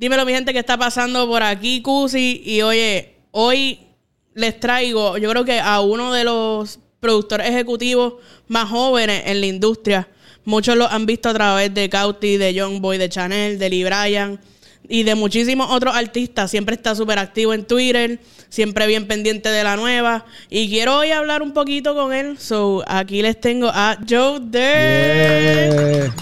[0.00, 2.40] Dímelo, mi gente, que está pasando por aquí, Cusi.
[2.44, 3.80] Y oye, hoy
[4.32, 8.14] les traigo, yo creo que a uno de los productores ejecutivos
[8.46, 10.08] más jóvenes en la industria.
[10.44, 13.82] Muchos lo han visto a través de Cauti, de Young Boy, de Chanel, de Lee
[13.82, 14.40] Bryan
[14.88, 16.48] y de muchísimos otros artistas.
[16.48, 20.24] Siempre está súper activo en Twitter, siempre bien pendiente de la nueva.
[20.48, 22.38] Y quiero hoy hablar un poquito con él.
[22.38, 26.14] So, aquí les tengo a Joe Dirt.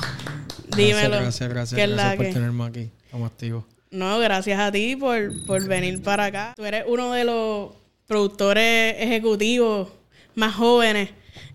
[0.75, 1.17] Dímelo.
[1.21, 2.33] Gracias, gracias, ¿Qué es gracias, por que?
[2.33, 2.91] tenerme aquí.
[3.17, 3.65] Estamos activos.
[3.91, 6.53] No, gracias a ti por, por venir para acá.
[6.55, 7.71] Tú eres uno de los
[8.07, 9.89] productores ejecutivos
[10.35, 11.09] más jóvenes.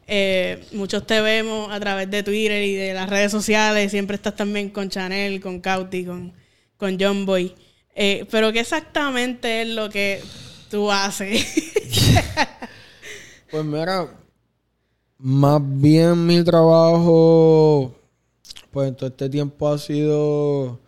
[0.07, 3.91] Eh, muchos te vemos a través de Twitter y de las redes sociales.
[3.91, 6.33] Siempre estás también con Chanel, con Cauti, con,
[6.77, 7.53] con John Boy.
[7.93, 10.19] Eh, pero ¿qué exactamente es lo que
[10.71, 11.45] tú haces?
[13.51, 14.07] Pues mira,
[15.17, 17.93] más bien mi trabajo,
[18.71, 20.79] pues en todo este tiempo ha sido,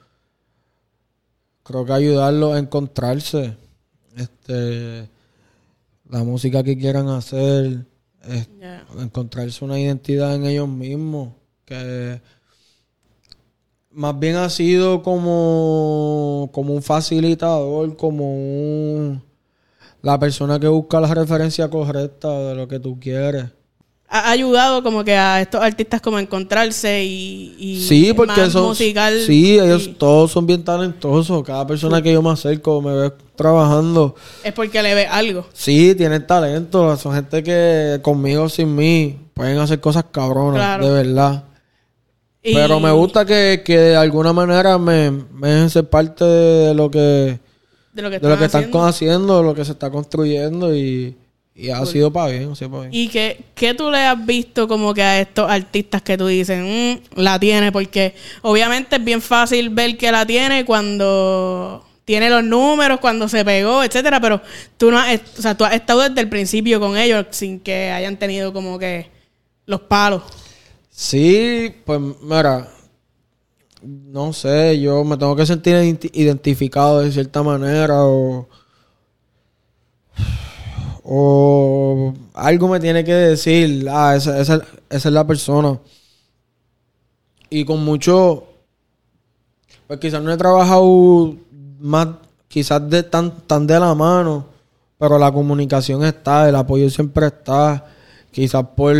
[1.63, 3.55] creo que ayudarlos a encontrarse.
[4.15, 5.09] Este,
[6.09, 7.85] la música que quieran hacer,
[8.27, 8.47] es-
[8.99, 11.29] encontrarse una identidad en ellos mismos.
[11.65, 12.21] Que
[13.91, 19.23] más bien ha sido como, como un facilitador, como un,
[20.01, 23.45] la persona que busca la referencia correcta de lo que tú quieres.
[24.15, 28.51] Ha ayudado como que a estos artistas como a encontrarse y, y Sí, porque más
[28.51, 28.65] son.
[28.67, 29.19] musical.
[29.25, 31.41] sí, ellos y- todos son bien talentosos.
[31.43, 34.13] Cada persona que yo me acerco me ve trabajando.
[34.43, 35.47] es porque le ve algo.
[35.53, 36.95] Sí, tienen talento.
[36.97, 40.85] Son gente que conmigo, sin mí, pueden hacer cosas cabronas, Claro.
[40.85, 41.43] de verdad.
[42.43, 46.73] Y- Pero me gusta que, que de alguna manera me, me dejen ser parte de
[46.75, 47.39] lo que,
[47.93, 48.85] de lo que, de lo que están haciendo.
[48.85, 51.15] haciendo, de lo que se está construyendo y,
[51.55, 52.93] y ha sido para bien, ha sido para bien.
[52.93, 56.59] ¿Y qué, qué tú le has visto como que a estos artistas que tú dices,
[56.63, 57.71] "Mm, la tiene?
[57.71, 63.45] Porque obviamente es bien fácil ver que la tiene cuando tiene los números, cuando se
[63.45, 64.41] pegó, etcétera, pero
[64.77, 67.91] tú no has, o sea, tú has estado desde el principio con ellos sin que
[67.91, 69.09] hayan tenido como que
[69.65, 70.23] los palos.
[70.89, 72.67] Sí, pues mira,
[73.81, 78.47] no sé, yo me tengo que sentir identi- identificado de cierta manera o,
[81.03, 85.79] o algo me tiene que decir, ah, esa, esa- esa es la persona.
[87.49, 88.43] Y con mucho,
[89.87, 91.35] pues quizás no he trabajado
[91.79, 92.07] más,
[92.47, 94.45] quizás de tan, tan de la mano,
[94.97, 97.85] pero la comunicación está, el apoyo siempre está,
[98.31, 98.95] quizás por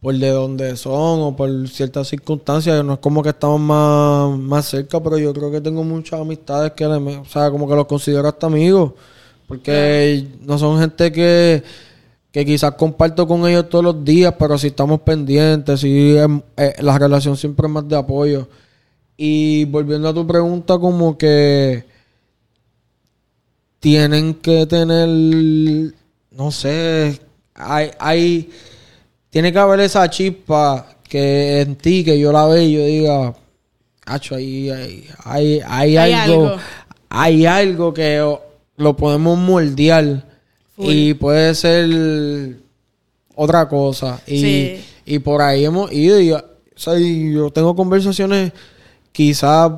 [0.00, 2.84] por de dónde son o por ciertas circunstancias.
[2.84, 6.72] No es como que estamos más, más cerca, pero yo creo que tengo muchas amistades
[6.72, 8.92] que, o sea, como que los considero hasta amigos.
[9.46, 11.62] Porque no son gente que,
[12.32, 16.16] que quizás comparto con ellos todos los días, pero si estamos pendientes, si
[16.78, 18.48] la relación siempre es más de apoyo.
[19.16, 21.84] Y volviendo a tu pregunta, como que
[23.80, 25.08] tienen que tener,
[26.30, 27.20] no sé,
[27.54, 28.50] hay, hay,
[29.30, 33.34] tiene que haber esa chispa que en ti, que yo la veo y yo diga,
[34.04, 36.60] hacho, ahí hay, hay, hay Hay algo, algo.
[37.08, 38.36] hay algo que
[38.76, 40.24] lo podemos moldear
[40.78, 42.56] y puede ser
[43.34, 44.20] otra cosa.
[44.26, 44.84] Y, Sí.
[45.06, 46.42] y por ahí hemos ido y, o
[46.74, 48.52] sea, y yo tengo conversaciones
[49.12, 49.72] quizás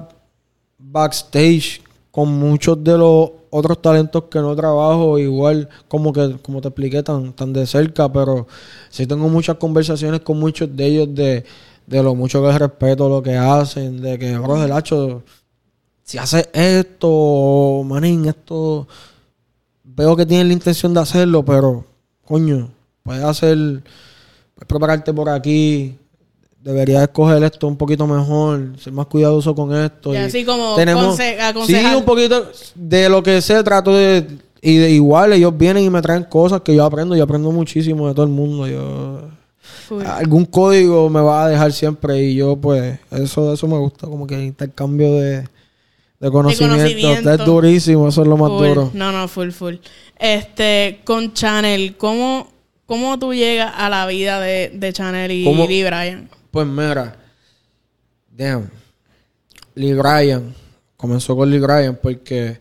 [0.78, 6.68] backstage con muchos de los otros talentos que no trabajo igual como que como te
[6.68, 8.46] expliqué tan tan de cerca pero
[8.90, 11.44] sí tengo muchas conversaciones con muchos de ellos de,
[11.86, 15.22] de lo mucho que respeto lo que hacen de que bro del hacho
[16.08, 18.88] si haces esto manín esto
[19.84, 21.84] veo que tienen la intención de hacerlo pero
[22.24, 22.70] coño
[23.02, 23.56] puedes hacer
[24.54, 25.98] puedes prepararte por aquí
[26.62, 30.12] deberías escoger esto un poquito mejor, ser más cuidadoso con esto.
[30.12, 31.16] Y y así como tenemos,
[31.66, 34.26] sí, un poquito de lo que sé, trato de
[34.60, 38.08] y de igual ellos vienen y me traen cosas que yo aprendo, yo aprendo muchísimo
[38.08, 38.66] de todo el mundo.
[38.66, 39.30] Yo
[40.04, 44.26] algún código me va a dejar siempre y yo pues eso eso me gusta como
[44.26, 45.48] que el intercambio de
[46.20, 47.30] de conocimiento, conocimiento.
[47.32, 48.66] es durísimo, eso es lo más Full.
[48.68, 48.90] duro.
[48.94, 49.76] No, no, full, full.
[50.18, 52.48] Este, con Chanel, ¿cómo,
[52.86, 55.66] cómo tú llegas a la vida de, de Chanel y ¿Cómo?
[55.66, 56.28] Lee Bryan?
[56.50, 57.16] Pues mira,
[58.36, 58.68] damn,
[59.74, 60.54] Lee Bryan,
[60.96, 62.58] comenzó con Lee Bryan porque,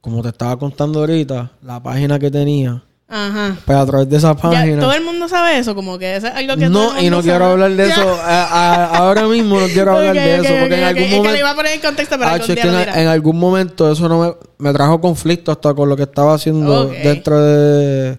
[0.00, 3.56] como te estaba contando ahorita, la página que tenía, Ajá.
[3.66, 4.80] pues a través de esa Ya, página...
[4.80, 7.10] todo el mundo sabe eso, como que eso es algo que todo no, el y
[7.10, 10.74] no quiero hablar de eso, a- a- ahora mismo no quiero hablar de eso, porque
[10.78, 11.32] en algún Es que momento...
[11.34, 14.20] le iba a poner en contexto, pero Ah, que en, en algún momento eso no
[14.20, 14.34] me,
[14.66, 18.18] me trajo conflicto hasta con lo que estaba haciendo dentro de...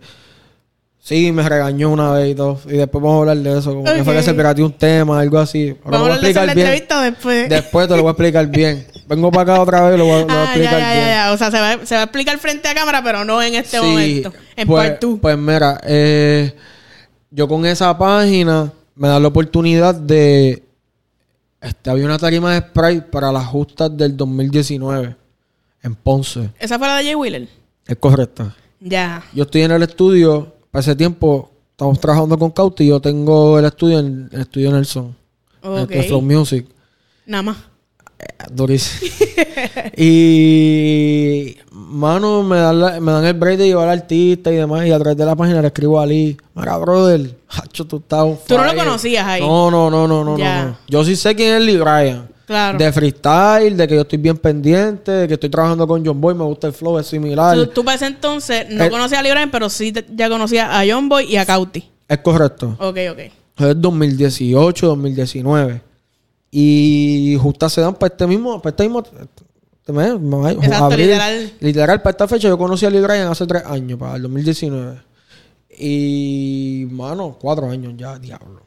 [1.02, 2.60] Sí, me regañó una vez y todo.
[2.66, 3.76] Y después vamos a hablar de eso.
[3.76, 5.76] Como que fue que se pirateó un tema, algo así.
[5.84, 7.48] Pero Vamos a de explicar la bien.
[7.48, 8.88] Después te lo voy a explicar bien.
[9.08, 10.80] vengo para acá otra vez y lo voy, a- lo voy a Ah, ya, explicar
[10.80, 11.32] ya, ya.
[11.34, 13.78] O sea, se va, se va a explicar frente a cámara, pero no en este
[13.80, 14.34] Sí, momento.
[14.56, 15.18] En pues, part two.
[15.22, 16.54] pues mira, eh,
[17.32, 20.64] yo con esa página me da la oportunidad de...
[21.62, 25.16] Este, había una tarima de Sprite para las justas del 2019
[25.82, 26.52] en Ponce.
[26.60, 27.48] ¿Esa fue la de Jay Wheeler?
[27.88, 28.52] Es correcto.
[28.80, 29.24] Ya.
[29.34, 33.58] Yo estoy en el estudio, para ese tiempo estamos trabajando con Cauti y yo tengo
[33.58, 35.16] el estudio en el estudio Nelson.
[35.64, 35.90] Ok.
[35.92, 36.68] En Flow Music.
[37.26, 37.58] Nada más.
[38.52, 39.12] Durísimo.
[39.98, 44.86] y mano, me dan, la- me dan el break de llevar al artista y demás.
[44.88, 46.38] Y a través de la página le escribo a Ali.
[46.54, 48.84] Mira, brother, hacho, tú estás Tú no lo fire".
[48.84, 49.42] conocías ahí.
[49.42, 50.78] No, no, no, no, no, no.
[50.88, 52.30] Yo sí sé quién es Lee Bryan.
[52.46, 52.78] Claro.
[52.78, 56.36] De freestyle, de que yo estoy bien pendiente, de que estoy trabajando con John Boy,
[56.36, 57.56] me gusta el flow, es similar.
[57.58, 58.90] Tú, tú para ese entonces no Eh.
[58.92, 61.90] conocías a Librain, pero sí te- ya conocías a John Boy y a Cauti.
[62.08, 62.78] Es correcto.
[62.80, 63.20] Ok, ok.
[63.58, 65.82] Es 2018, 2019.
[66.58, 71.08] Y justo se dan para este mismo, para este mismo Exacto, abril.
[71.08, 71.54] literal.
[71.60, 75.02] Literal, para esta fecha yo conocí a Lee Bryan hace tres años, para el 2019.
[75.78, 78.62] Y, mano, cuatro años ya, diablo.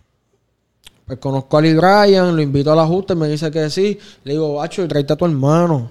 [1.06, 3.99] Pues conozco a Lee Bryan, lo invito a la justa y me dice que sí.
[4.25, 5.90] Le digo, bacho, tráete a tu hermano.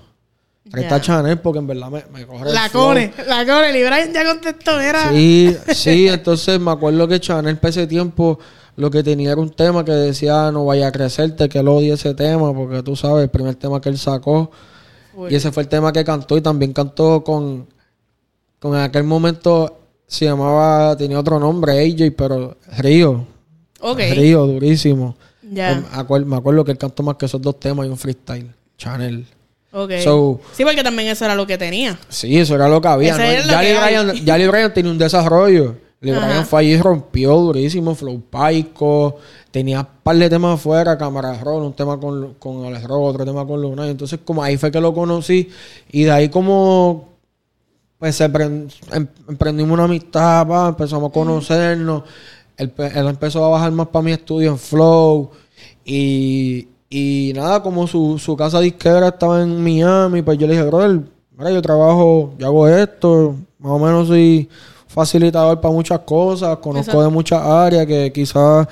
[0.69, 0.95] Tráete Ya.
[0.97, 2.89] a Chanel porque en verdad me, me coge el La flow.
[2.89, 3.73] Cone, la Cone.
[3.73, 5.09] Librain ya contestó, era.
[5.11, 8.37] Sí, sí, entonces me acuerdo que Chanel para ese tiempo
[8.77, 11.95] lo que tenía era un tema que decía no vaya a crecerte, que él odia
[11.95, 14.49] ese tema, porque tú sabes, el primer tema que él sacó.
[15.15, 15.31] Uy.
[15.31, 17.67] Y ese fue el tema que cantó y también cantó con,
[18.59, 23.25] con en aquel momento se llamaba, tenía otro nombre, AJ, pero Río.
[23.81, 23.99] Ok.
[24.13, 25.15] Río, durísimo.
[25.51, 25.75] Ya.
[25.75, 28.51] Me acuer- me acuerdo que él cantó más que esos dos temas y un freestyle.
[28.77, 29.25] Chanel.
[29.71, 29.91] Ok.
[30.03, 31.99] So- sí, porque también eso era lo que tenía.
[32.09, 33.17] Sí, eso era lo que había.
[33.17, 33.23] ¿no?
[33.23, 33.75] lo Ya, que.
[34.23, 35.75] Bryan, Bryan tenía un desarrollo.
[35.99, 37.95] Bryan fue allí y rompió durísimo.
[37.95, 39.15] Flow Paico.
[39.51, 40.97] Tenía un par de temas afuera.
[40.97, 43.87] Cámara Roll, un tema con, con Alex Roll, otro tema con Luna.
[43.87, 45.49] Entonces, como ahí fue que lo conocí.
[45.91, 47.15] Y de ahí como...
[47.97, 48.67] Pues em-
[49.27, 52.03] emprendimos una amistad, pa, empezamos a conocernos.
[52.55, 55.31] Él, pe- él empezó a bajar más para mi estudio en Flow.
[55.83, 60.65] Y, y nada, como su, su casa disquera estaba en Miami, pues yo le dije,
[60.65, 61.01] brother,
[61.35, 64.47] mira, yo trabajo, yo hago esto, más o menos soy
[64.97, 67.03] facilitador para muchas cosas, conozco Exacto.
[67.03, 68.67] de muchas áreas que quizás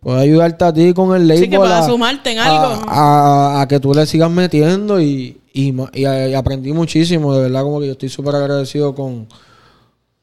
[0.00, 1.44] pueda ayudarte a ti con el label.
[1.44, 2.82] Sí, que pueda a- sumarte en algo.
[2.88, 6.04] A, a que tú le sigas metiendo y, y, ma- y
[6.34, 9.26] aprendí muchísimo, de verdad, como que yo estoy súper agradecido con,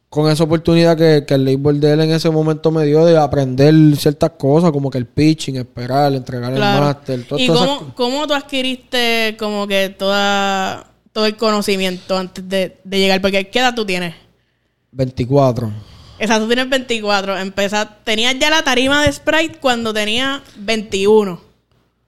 [0.09, 3.17] con esa oportunidad que, que el label de él en ese momento me dio de
[3.17, 6.77] aprender ciertas cosas, como que el pitching, esperar, entregar Claro.
[6.79, 11.37] el máster, todo ¿Y todas esas cómo, cómo tú adquiriste como que toda, todo el
[11.37, 13.21] conocimiento antes de, de llegar?
[13.21, 14.13] Porque ¿qué edad tú tienes?
[14.91, 15.67] 24.
[15.67, 17.37] O sea, tú tienes 24.
[17.37, 21.41] Empezaste, tenías ya la tarima de Sprite cuando tenía 21.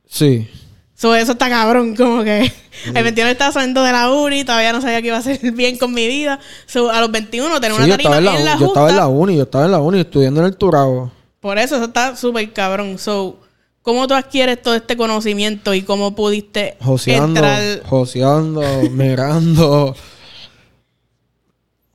[0.08, 0.48] Sí.
[0.96, 2.50] So, eso está cabrón, como que
[2.86, 5.78] el 21 estaba saliendo de la uni, todavía no sabía qué iba a hacer bien
[5.78, 6.40] con mi vida.
[6.66, 8.68] So, a los 21 tener Sí, una yo tarima estaba, en la, en la yo
[8.68, 11.12] estaba en la uni, yo estaba en la uni estudiando en el Turabo.
[11.40, 12.98] Por eso, eso está súper cabrón.
[13.00, 13.38] So,
[13.82, 17.84] ¿cómo tú adquieres todo este conocimiento y cómo pudiste Joseando, entrar?
[17.86, 19.96] joseando, mirando.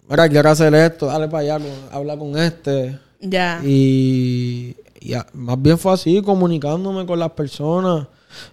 [0.08, 2.98] Mira, quiero hacer esto, dale para allá, habla con este.
[3.20, 3.60] Ya.
[3.64, 8.06] Y, y a- más bien fue así, comunicándome con las personas,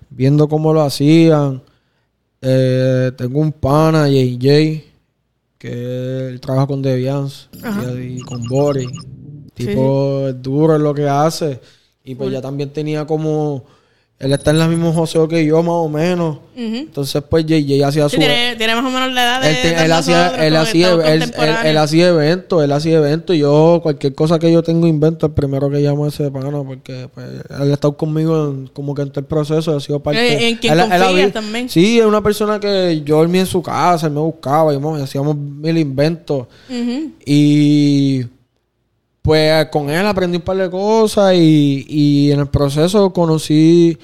[0.09, 1.61] viendo cómo lo hacían.
[2.41, 4.83] Eh, tengo un pana, JJ,
[5.57, 7.47] que él trabaja con Deviance
[7.97, 8.89] y, y con Boris.
[9.53, 11.59] Tipo, es duro en lo que hace.
[12.03, 13.63] Y pues ya también tenía como...
[14.17, 16.37] Él está en el mismo joseo que yo, más o menos.
[16.55, 18.21] Entonces, pues JJ hacía Sí, su...
[18.21, 21.23] tiene, tiene más o menos la edad de, Él, te- él hacía, él hacía, él,
[21.65, 25.33] él- hacía eventos, él hacía eventos y yo cualquier cosa que yo tengo invento, el
[25.33, 29.01] primero que llamo a ese pana porque pues, él ha estado conmigo en, como que
[29.01, 30.25] en todo el proceso, ha sido parte.
[30.45, 31.67] Eh, en quien había- también.
[31.67, 34.95] Sí, es una persona que yo dormía en su casa, él me buscaba y mo-
[34.95, 36.47] hacíamos mil inventos
[37.25, 38.25] y
[39.25, 43.97] pues con él aprendí un par de cosas y, y en el proceso conocí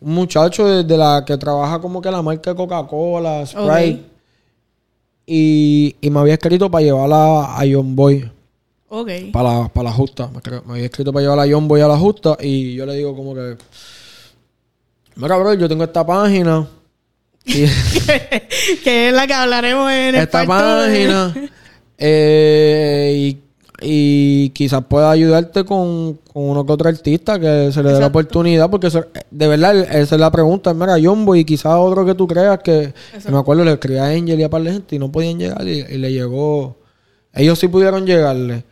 [0.00, 4.04] un muchacho de, de la que trabaja como que la marca Coca-Cola, Sprite.
[5.26, 8.28] Y, y me había escrito para llevarla a John Boy,
[8.88, 9.08] Ok.
[9.32, 10.28] para la, para la justa.
[10.28, 13.14] Me, había escrito para llevar a John Boy a la justa y yo le digo
[13.16, 13.56] como que...
[15.16, 16.66] Mira, bro, yo tengo esta página.
[17.44, 17.66] Y
[18.84, 21.34] que es la que hablaremos en el esta two de- página.
[21.98, 23.41] eh, y,
[23.82, 28.06] y quizás pueda ayudarte con, con uno que otro artista que se le dé la
[28.06, 28.70] oportunidad.
[28.70, 30.72] Porque eso- de verdad, esa es la pregunta.
[30.74, 32.92] Mira, John Boy y quizás otro que tú creas que...
[33.22, 35.38] que me acuerdo, le escribí a Angel y a par de gente y no podían
[35.38, 36.76] llegar y, y le llegó...
[37.34, 38.64] Ellos sí pudieron llegarle.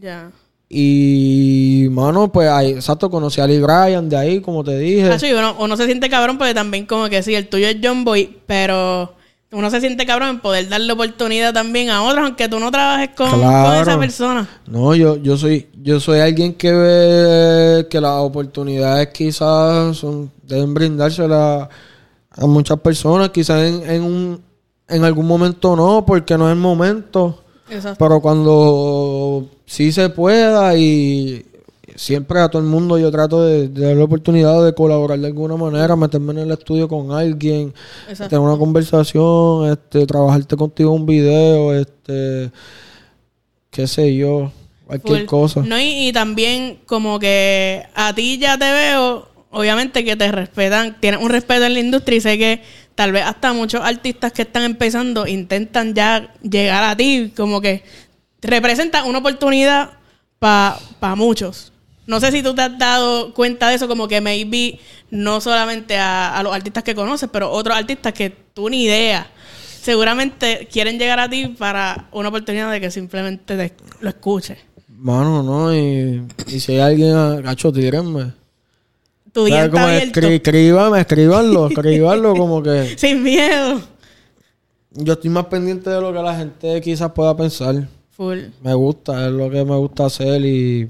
[0.00, 0.30] Ya.
[0.68, 5.10] Y, mano, pues ahí, exacto, conocí a Lee Bryan de ahí, como te dije.
[5.22, 8.04] Y uno, uno se siente cabrón porque también como que sí, el tuyo es John
[8.04, 9.14] Boy, pero
[9.50, 13.10] uno se siente cabrón en poder darle oportunidad también a otros, aunque tú no trabajes
[13.16, 13.80] con, con Claro.
[13.82, 14.48] esa persona.
[14.66, 20.74] No, yo, yo soy, yo soy alguien que ve que las oportunidades quizás son, deben
[20.74, 21.68] brindárselas
[22.30, 24.42] a muchas personas, quizás en, en un,
[24.86, 27.42] en algún momento no, porque no es el momento.
[27.70, 28.04] Exacto.
[28.04, 31.44] Pero cuando sí se pueda y
[31.98, 35.26] siempre a todo el mundo yo trato de, de darle la oportunidad de colaborar de
[35.26, 37.74] alguna manera, meterme en el estudio con alguien,
[38.08, 38.30] Exacto.
[38.30, 42.52] tener una conversación, este, trabajarte contigo un video, este,
[43.70, 44.52] qué sé yo,
[44.86, 45.26] cualquier Full.
[45.26, 45.62] cosa.
[45.62, 50.96] No, y, y también como que a ti ya te veo, obviamente que te respetan,
[51.00, 52.62] tienes un respeto en la industria y sé que
[52.94, 57.82] tal vez hasta muchos artistas que están empezando intentan ya llegar a ti, como que
[58.40, 59.90] representan una oportunidad
[60.38, 60.78] para
[61.16, 61.72] muchos.
[62.08, 65.96] No sé si tú te has dado cuenta de eso, como que maybe no solamente
[65.96, 69.30] a, a los artistas que conoces, pero otros artistas que tú ni idea.
[69.82, 74.58] Seguramente quieren llegar a ti para una oportunidad de que simplemente te- lo escuches.
[74.88, 78.32] Mano, no, y, y si hay alguien, ah, gacho, tírenme.
[79.32, 79.86] Tu día ¿Sabes está cómo?
[79.92, 80.20] abierto.
[80.20, 83.80] Escri- escríbame, escríbanlo, escríbanlo como que Sin miedo.
[84.92, 87.86] yo estoy más pendiente de lo que la gente quizás pueda pensar.
[88.10, 88.38] Full.
[88.62, 90.88] Me gusta, es lo que me gusta hacer y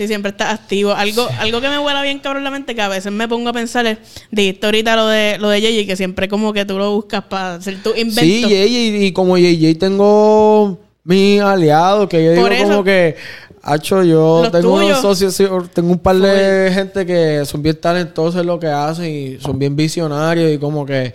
[0.00, 0.94] Sí, siempre estás activo.
[0.94, 3.52] Algo, algo que me vuela bien cabrón la mente, que a veces me pongo a
[3.52, 3.98] pensar es,
[4.30, 7.56] dijiste ahorita lo de, lo de JJ, que siempre como que tú lo buscas para
[7.56, 8.20] hacer tu invento.
[8.22, 13.16] Sí, JJ, y como JJ tengo mis aliados, que yo digo eso- como que,
[13.62, 15.00] hacho, yo tengo unos tuyos.
[15.02, 19.04] socios, sí, tengo un par de gente que son bien talentosos en lo que hacen
[19.04, 21.12] y son bien visionarios y como que,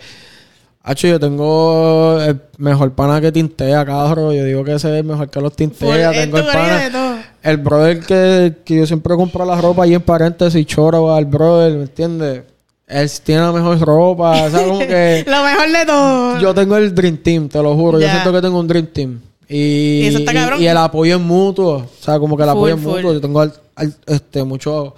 [0.84, 4.32] hacho, yo tengo el mejor pana que tintea, cabrón.
[4.34, 6.12] Yo digo que ese es el mejor que los tintea.
[6.12, 7.32] Tengo el pana.
[7.46, 11.72] El brother que, que yo siempre compro la ropa ahí en paréntesis, choro al brother,
[11.74, 12.42] ¿me entiendes?
[12.86, 15.24] Él tiene la mejor ropa, o sea, como que...
[15.28, 16.38] Lo mejor de todo.
[16.40, 17.98] Yo tengo el Dream Team, te lo juro.
[18.00, 19.20] Yo siento que tengo un Dream Team.
[19.48, 21.76] Y, Y eso está y- y el apoyo es mutuo.
[21.76, 22.92] O sea, como que el Full, apoyo es full.
[22.96, 23.12] mutuo.
[23.12, 24.92] Yo tengo al- al- este, muchos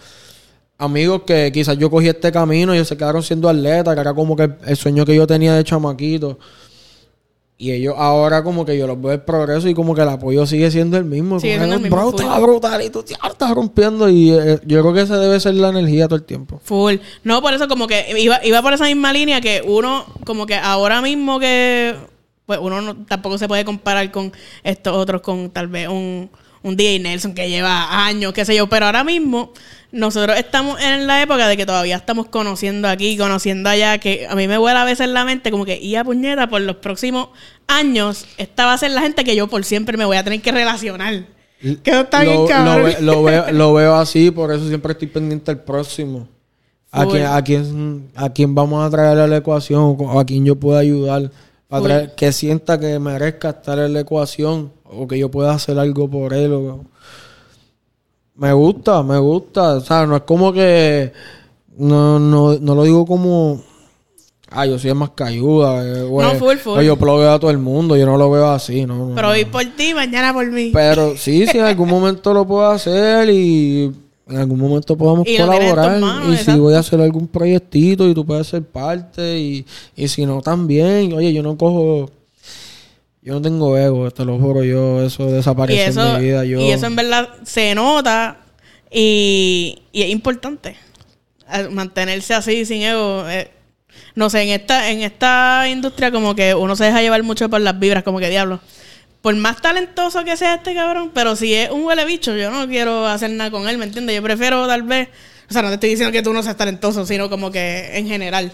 [0.78, 4.14] amigos que quizás yo cogí este camino y ellos se quedaron siendo atletas, que era
[4.14, 6.38] como que el, el sueño que yo tenía de chamaquito.
[7.60, 10.46] Y ellos ahora como que yo los veo el progreso y como que el apoyo
[10.46, 11.40] sigue siendo el mismo.
[11.40, 12.20] Siendo que, el mismo, Bro, full.
[12.20, 14.08] está brutal y tú ya estás rompiendo.
[14.08, 16.60] Y eh, yo creo que esa debe ser la energía todo el tiempo.
[16.62, 16.94] Full.
[17.24, 20.54] No, por eso como que iba, iba por esa misma línea que uno, como que
[20.54, 21.96] ahora mismo que,
[22.46, 26.30] pues uno no- tampoco se puede comparar con estos otros, con tal vez un,
[26.62, 29.52] un DJ Nelson que lleva años, qué sé yo, pero ahora mismo
[29.90, 34.34] nosotros estamos en la época de que todavía estamos conociendo aquí, conociendo allá, que a
[34.34, 37.28] mí me vuela a veces la mente como que, y a puñeta, por los próximos
[37.66, 40.40] años, esta va a ser la gente que yo por siempre me voy a tener
[40.42, 41.24] que relacionar.
[41.60, 42.76] Que eso está bien lo, cabrón.
[42.78, 46.28] lo ve- lo veo, lo veo así, por eso siempre estoy pendiente del próximo.
[46.90, 50.44] A quién, a, quién, a quién vamos a traer a la ecuación o a quién
[50.46, 51.30] yo pueda ayudar.
[51.66, 55.78] Para traer- que sienta que merezca estar en la ecuación o que yo pueda hacer
[55.78, 56.52] algo por él.
[56.52, 56.84] o-
[58.36, 59.74] Me gusta, me gusta.
[59.76, 61.12] O sea, no es como que.
[61.76, 63.60] No, no, no lo digo como.
[64.50, 65.84] Ah, yo soy el más cayuda.
[65.84, 66.08] eh.
[66.10, 66.82] No, full, full.
[66.82, 67.96] Yo ploweo a todo el mundo.
[67.96, 69.12] Yo no lo veo así, ¿no?
[69.14, 70.70] Pero hoy por ti, mañana por mí.
[70.72, 73.92] Pero sí, si en algún momento lo puedo hacer y
[74.28, 76.00] en algún momento podamos Y colaborar.
[76.00, 76.62] manos, y si exacto.
[76.62, 79.66] voy a hacer algún proyectito y tú puedes ser parte y,
[79.96, 81.12] y si no también.
[81.12, 82.10] Oye, yo no cojo...
[83.22, 84.64] Yo no tengo ego, te lo juro.
[84.64, 85.38] Yo eso y
[85.78, 86.44] eso, en mi vida.
[86.44, 88.38] Yo, y eso en verdad se nota
[88.90, 90.76] y, y es importante.
[91.70, 93.24] Mantenerse así sin ego.
[93.28, 93.50] eh,
[94.14, 97.60] no sé, en esta, en esta industria como que uno se deja llevar mucho por
[97.60, 98.60] las vibras, como que diablo.
[99.22, 102.66] Por más talentoso que sea este cabrón, pero si es un huele bicho, yo no
[102.68, 104.14] quiero hacer nada con él, ¿me entiendes?
[104.16, 105.08] Yo prefiero tal vez,
[105.48, 108.06] o sea, no te estoy diciendo que tú no seas talentoso, sino como que en
[108.06, 108.52] general.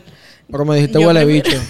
[0.51, 1.63] Pero me dijiste Yo huele prefiero- bicho.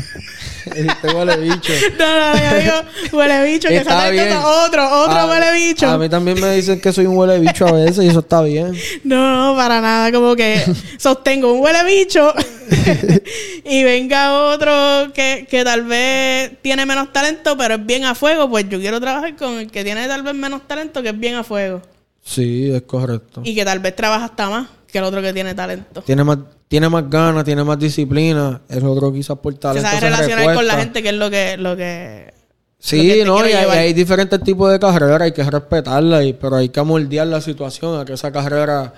[0.74, 1.72] me dijiste huele bicho.
[1.98, 2.74] No, no, yo digo
[3.18, 4.32] huele bicho, que Está bien.
[4.36, 5.86] otro, otro A- huele bicho.
[5.88, 8.42] A mí también me dicen que soy un huele bicho a veces y eso está
[8.42, 8.72] bien.
[9.04, 10.10] No, no, para nada.
[10.12, 10.62] Como que
[10.98, 12.32] sostengo un huele bicho
[13.64, 18.48] y venga otro que, que tal vez tiene menos talento, pero es bien a fuego.
[18.48, 21.34] Pues yo quiero trabajar con el que tiene tal vez menos talento, que es bien
[21.36, 21.80] a fuego.
[22.22, 23.42] Sí, es correcto.
[23.44, 26.02] Y que tal vez trabaja hasta más que el otro que tiene talento.
[26.02, 28.60] Tiene más, tiene más ganas, tiene más disciplina.
[28.68, 31.30] El otro quizás por Se talento sabe se relacionar con la gente, que es lo
[31.30, 31.56] que...
[31.56, 32.34] Lo que lo que
[32.78, 36.82] Sí, no, y hay, diferentes tipos de carreras, hay que respetarla, y, pero hay que
[36.82, 38.92] moldear la situación a que esa carrera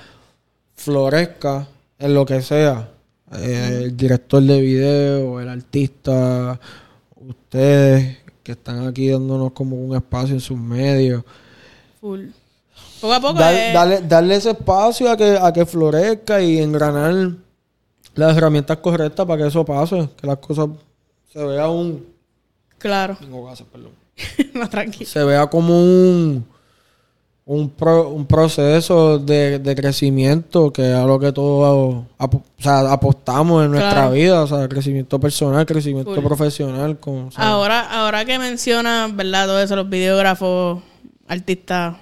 [0.74, 1.68] florezca
[1.98, 2.88] en lo que sea.
[3.32, 6.58] Eh, el director de video, el artista,
[7.14, 11.22] ustedes que están aquí dándonos como un espacio en sus medios.
[12.00, 12.26] Full.
[13.00, 16.58] Poco a poco Dar- es- darle, darle ese espacio a que, a que florezca y
[16.58, 17.30] engranar
[18.16, 20.68] las herramientas correctas para que eso pase, que las cosas
[21.32, 22.04] se vea un...
[22.78, 23.16] Claro.
[23.20, 23.92] Tengo gases, perdón.
[24.54, 25.08] no, tranquilo.
[25.08, 26.44] se vea como un
[27.48, 32.90] un, pro- un proceso de, de crecimiento que es a lo que todos o sea,
[32.92, 34.10] apostamos en nuestra Claro.
[34.12, 36.98] vida, o sea, crecimiento personal, crecimiento profesional.
[36.98, 39.46] Con, o sea, Ahora, ahora que mencionas, ¿verdad?
[39.46, 40.82] Todo eso, los videógrafos,
[41.28, 41.96] artistas,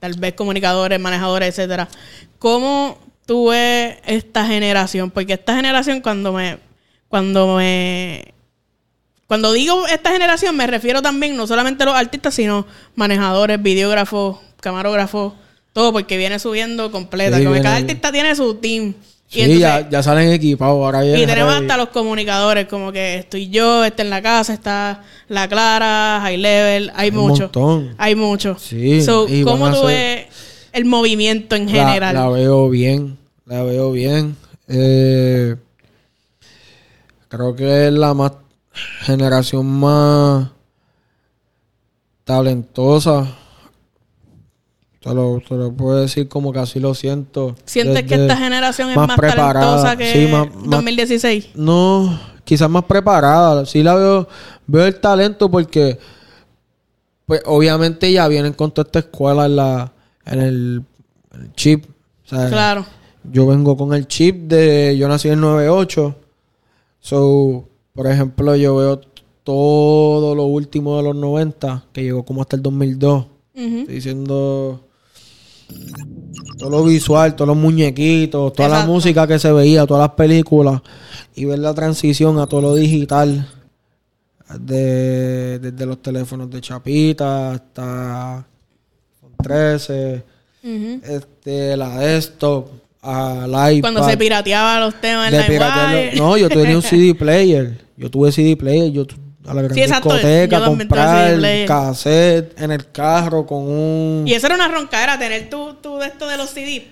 [0.00, 1.88] tal vez comunicadores, manejadores, etcétera.
[2.40, 2.98] ¿Cómo
[3.28, 5.10] tú ves esta generación?
[5.10, 6.56] Porque esta generación cuando me,
[7.08, 8.32] cuando me,
[9.26, 14.38] cuando digo esta generación me refiero también no solamente a los artistas, sino manejadores, videógrafos,
[14.60, 15.34] camarógrafos,
[15.74, 17.36] todo, porque viene subiendo completa.
[17.36, 18.94] Sí, Como viene- cada artista tiene su team.
[19.28, 20.76] sí, entonces- ya, ya salen equipados.
[20.82, 25.02] Ahora y tenemos hasta los comunicadores, como que estoy yo, está en la casa, está
[25.28, 27.42] la Clara, High Level, hay, un mucho.
[27.42, 27.94] montón.
[27.98, 28.56] Hay mucho.
[28.58, 30.26] Sí, So, ¿Cómo tú ves
[30.72, 32.14] el movimiento en general?
[32.14, 34.36] La, veo bien, la veo bien.
[34.68, 35.56] Eh,
[37.28, 38.32] creo que es la más
[39.02, 40.48] generación más
[42.24, 43.26] talentosa.
[45.00, 47.54] Te lo, te lo puedo decir como que así lo siento.
[47.64, 51.50] ¿Sientes que esta generación es más más, preparada, talentosa que sí, más- más- 2016?
[51.54, 53.64] No, quizás más preparada.
[53.64, 54.28] Sí la veo,
[54.66, 55.98] veo el talento porque,
[57.26, 59.92] pues obviamente ya vienen con toda esta escuela en la,
[60.28, 60.82] en el,
[61.34, 61.84] en el chip.
[62.24, 62.86] O sea, Claro.
[63.30, 66.14] Yo vengo con el chip de, yo nací en 98.
[67.00, 69.00] So, por ejemplo, yo veo
[69.44, 73.26] todo lo último de los 90, que llegó como hasta el 2002.
[73.54, 73.78] Ujú.
[73.80, 74.80] Estoy diciendo
[76.58, 80.80] todo lo visual, todos los muñequitos, toda la música que se veía, todas las películas
[81.34, 83.46] y ver la transición a todo lo digital
[84.58, 88.46] de, desde los teléfonos de chapita hasta
[89.38, 90.22] iPhone 13,
[90.64, 91.00] Ujú.
[91.04, 92.68] este, la desktop,
[93.02, 93.80] al iPad.
[93.80, 96.10] Cuando se pirateaba los temas en la.
[96.16, 97.78] No, yo tenía un CD player.
[97.96, 98.90] Yo tuve CD player.
[98.90, 104.24] Yo tu- a la gran Sí, discoteca, comprar cassette en el carro con un...
[104.26, 106.86] Y eso era una roncadera, tener tú, tú de esto de los CD.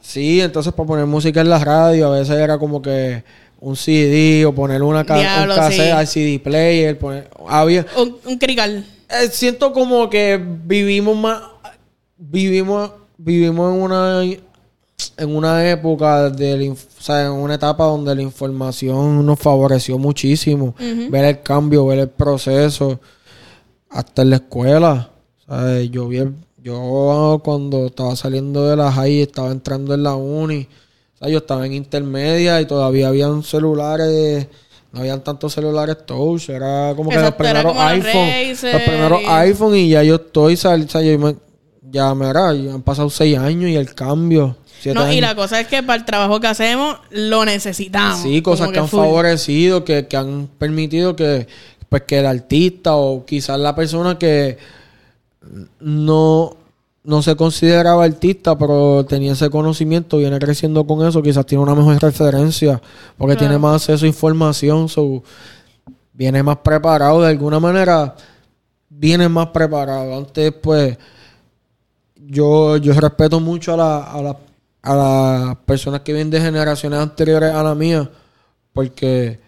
[0.00, 3.22] Sí, entonces para poner música en la radio a veces era como que
[3.60, 5.90] un CD o poner una ca- Diablo, un cassette sí.
[5.90, 6.98] al CD player.
[6.98, 8.84] Poner, había, Un, un crical.
[9.08, 11.40] eh, siento como que vivimos más,
[12.20, 18.22] vivimos, vivimos en una, en una época de, o sea, en una etapa donde la
[18.22, 20.74] información nos favoreció muchísimo.
[21.10, 23.00] Ver el cambio, ver el proceso,
[23.88, 25.10] hasta en la escuela.
[25.48, 25.90] ¿sabes?
[25.90, 30.68] Yo vi el- yo cuando estaba saliendo de la high estaba entrando en la uni.
[31.14, 34.46] O sea, yo estaba en intermedia y todavía habían celulares,
[34.92, 38.12] no habían tantos celulares touch, era como que los primeros los iPhone,
[38.72, 41.36] los primeros y- iPhone y ya yo estoy, sal- o sea, yo me-
[41.90, 44.56] ya mira, ya han pasado seis años y el cambio.
[44.94, 48.22] No, y la cosa es que para el trabajo que hacemos lo necesitamos.
[48.22, 49.00] Sí, cosas que han full.
[49.00, 51.46] favorecido, que, que han permitido que,
[51.90, 54.56] pues, que el artista o quizás la persona que
[55.80, 56.56] no,
[57.04, 61.74] no se consideraba artista, pero tenía ese conocimiento, viene creciendo con eso, quizás tiene una
[61.74, 62.80] mejor referencia,
[63.18, 63.48] porque Claro.
[63.48, 65.22] tiene más acceso a información, so,
[66.12, 68.14] viene más preparado de alguna manera,
[68.88, 70.16] viene más preparado.
[70.16, 70.96] Antes, pues,
[72.26, 74.36] yo, yo respeto mucho a, la, a, la-
[74.82, 78.10] a las personas que vienen de generaciones anteriores a la mía,
[78.72, 79.38] porque,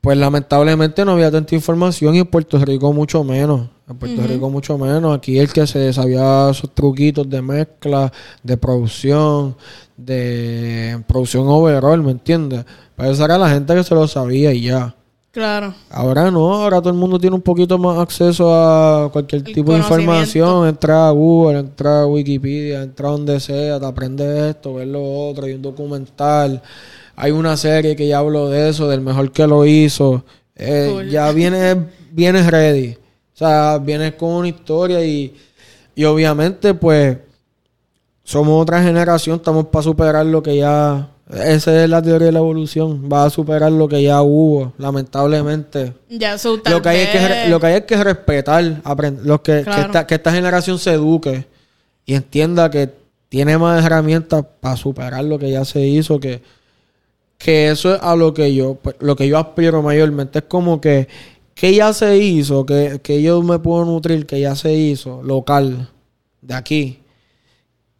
[0.00, 3.68] pues lamentablemente no había tanta información y en Puerto Rico mucho menos.
[3.88, 5.16] En Puerto Rico mucho menos.
[5.16, 8.12] Aquí el que se sabía esos truquitos de mezcla,
[8.42, 9.56] de producción,
[9.96, 12.64] de producción overall, ¿me entiendes?
[12.96, 14.94] Para eso era la gente que se lo sabía y ya.
[15.34, 15.74] Claro.
[15.90, 19.72] Ahora no, ahora todo el mundo tiene un poquito más acceso a cualquier El tipo
[19.72, 20.68] de información.
[20.68, 25.46] Entra a Google, entra a Wikipedia, entra donde sea, te aprendes esto, ves lo otro,
[25.46, 26.62] hay un documental,
[27.16, 30.24] hay una serie que ya hablo de eso, del mejor que lo hizo.
[30.54, 31.10] Eh, Cool.
[31.10, 31.78] Ya vienes,
[32.12, 32.92] vienes ready.
[33.34, 35.34] O sea, vienes con una historia y,
[35.96, 37.18] y obviamente pues
[38.22, 41.08] somos otra generación, estamos para superar lo que ya...
[41.30, 43.08] Esa es la teoría de la evolución.
[43.10, 45.94] Va a superar lo que ya hubo, lamentablemente.
[46.10, 48.82] Ya, so, tal Lo que, hay es que, lo que hay es que respetar,
[49.22, 51.46] los que, que, esta, que esta generación se eduque
[52.04, 52.90] y entienda que
[53.30, 56.42] tiene más herramientas para superar lo que ya se hizo, que,
[57.38, 60.80] que eso es a lo que yo, pues, lo que yo aspiro mayormente, es como
[60.80, 61.08] que,
[61.54, 65.88] que ya se hizo, que, que yo me puedo nutrir, que ya se hizo, local,
[66.42, 67.00] de aquí,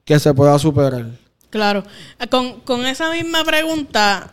[0.04, 1.23] que se pueda superar.
[1.54, 1.84] Claro.
[2.18, 4.32] Ah, Con, con esa misma pregunta,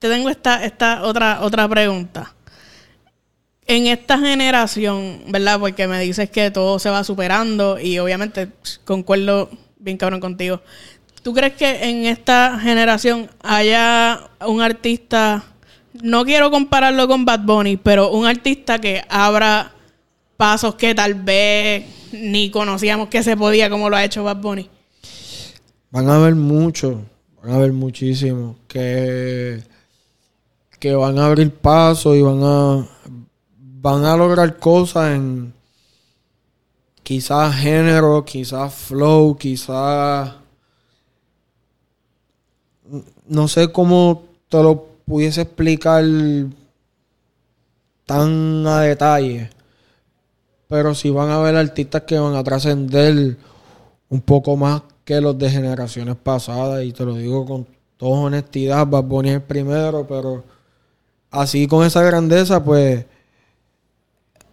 [0.00, 2.34] te tengo esta, esta otra, otra pregunta.
[3.66, 5.58] en esta generación, ¿verdad?
[5.58, 10.60] Porque me dices que todo se va superando y obviamente pss, concuerdo bien cabrón contigo.
[11.22, 15.44] ¿Tú crees que en esta generación haya un artista,
[16.02, 19.72] no quiero compararlo con Bad Bunny, pero un artista que abra
[20.36, 24.70] pasos que tal vez ni conocíamos que se podía como lo ha hecho Bad Bunny?
[25.94, 26.96] Van a haber muchos,
[27.40, 29.62] van a haber muchísimos que,
[30.80, 32.88] que van a abrir paso y van a,
[33.56, 35.54] van a lograr cosas en
[37.04, 40.34] quizás género, quizás flow, quizás
[43.28, 46.04] no sé cómo te lo pudiese explicar
[48.04, 49.48] tan a detalle.
[50.66, 53.36] Pero sí van a haber artistas que van a trascender
[54.08, 56.84] un poco más que los de generaciones pasadas.
[56.84, 60.44] Y te lo digo con toda honestidad, Bad Bunny es el primero, pero
[61.30, 63.04] así con esa grandeza, pues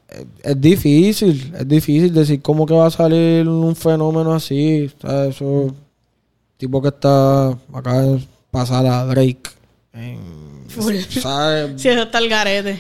[0.10, 4.92] es, es difícil, es difícil decir cómo que va a salir un fenómeno así.
[5.02, 5.36] ¿sabes?
[5.36, 5.74] Eso,
[6.58, 8.20] tipo que está acá
[8.52, 9.50] pasar a Drake.
[9.94, 10.66] en-.
[10.70, 11.08] ¿sabes?
[11.82, 12.80] Si eso está el garete.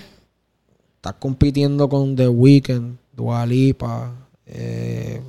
[0.95, 4.13] Estás compitiendo con The Weeknd, Dua Lipa,
[4.45, 5.19] eh,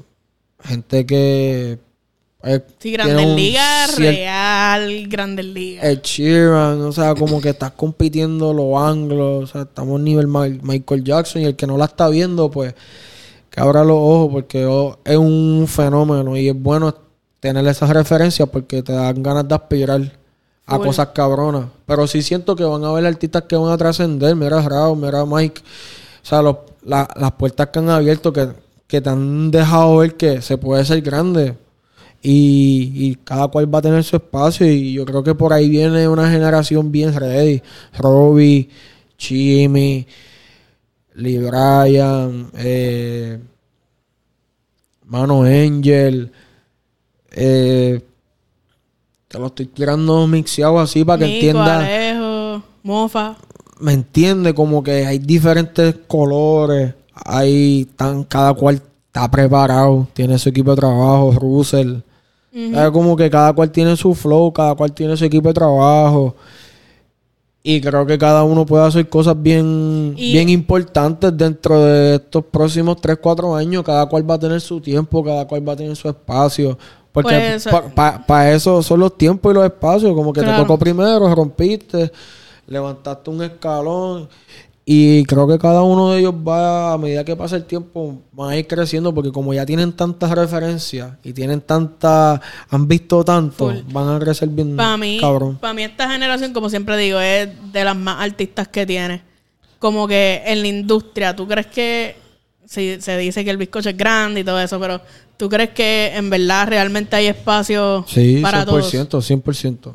[0.63, 1.79] gente que
[2.45, 5.85] eh, Sí, Grandes Ligas, Real, Grandes Ligas.
[5.85, 10.27] Ed Sheeran, o sea, como que estás compitiendo los anglos, o sea, estamos a nivel
[10.29, 12.75] Michael Jackson y el que no la está viendo, pues
[13.51, 16.95] que abra los ojos porque oh, es un fenómeno y es bueno
[17.39, 20.01] tener esas referencias porque te dan ganas de aspirar
[20.65, 21.67] a cosas cabronas.
[21.87, 25.27] Pero sí siento que van a haber artistas que van a trascender, mira Raúl, mira
[25.27, 28.49] Mike, o sea, los- la- las puertas que han abierto que,
[28.87, 31.55] que te han dejado ver que se puede ser grande
[32.23, 35.69] y, y cada cual va a tener su espacio y yo creo que por ahí
[35.69, 37.61] viene una generación bien ready.
[37.99, 38.69] Robbie,
[39.19, 40.07] Jimmy,
[41.15, 43.41] Lee Bryan, eh,
[45.05, 46.31] Mano Angel,
[47.33, 48.01] eh,
[49.27, 53.37] te lo estoy tirando mixeado así para que Nico, entiendas Alejo, Mofa.
[53.81, 60.51] me entiende como que hay diferentes colores, hay tan cada cual está preparado, tiene su
[60.51, 61.97] equipo de trabajo, Russell.
[62.53, 66.35] Es como que cada cual tiene su flow, cada cual tiene su equipo de trabajo.
[67.65, 72.45] Y creo que cada uno puede hacer cosas bien, Y- bien importantes dentro de estos
[72.45, 73.85] próximos 3, 4 años.
[73.85, 76.77] Cada cual va a tener su tiempo, cada cual va a tener su espacio.
[77.13, 77.93] Porque Pues,
[78.27, 80.13] para eso son los tiempos y los espacios.
[80.15, 80.57] Como que Claro.
[80.57, 82.11] te tocó primero, rompiste,
[82.67, 84.29] levantaste un escalón.
[84.85, 88.51] Y creo que cada uno de ellos va, a medida que pasa el tiempo, van
[88.51, 93.69] a ir creciendo porque como ya tienen tantas referencias y tienen tantas, han visto tanto,
[93.69, 93.93] Full.
[93.93, 95.57] van a crecer bien Para mí, cabrón.
[95.59, 99.23] para mí esta generación, como siempre digo, es de las más artistas que tiene.
[99.79, 102.17] Como que en la industria, ¿tú crees que
[102.67, 105.01] sí, se dice que el bizcocho es grande y todo eso, pero
[105.37, 109.31] ¿tú crees que en verdad realmente hay espacio Sí, para 100%, todos?
[109.31, 109.93] 100%.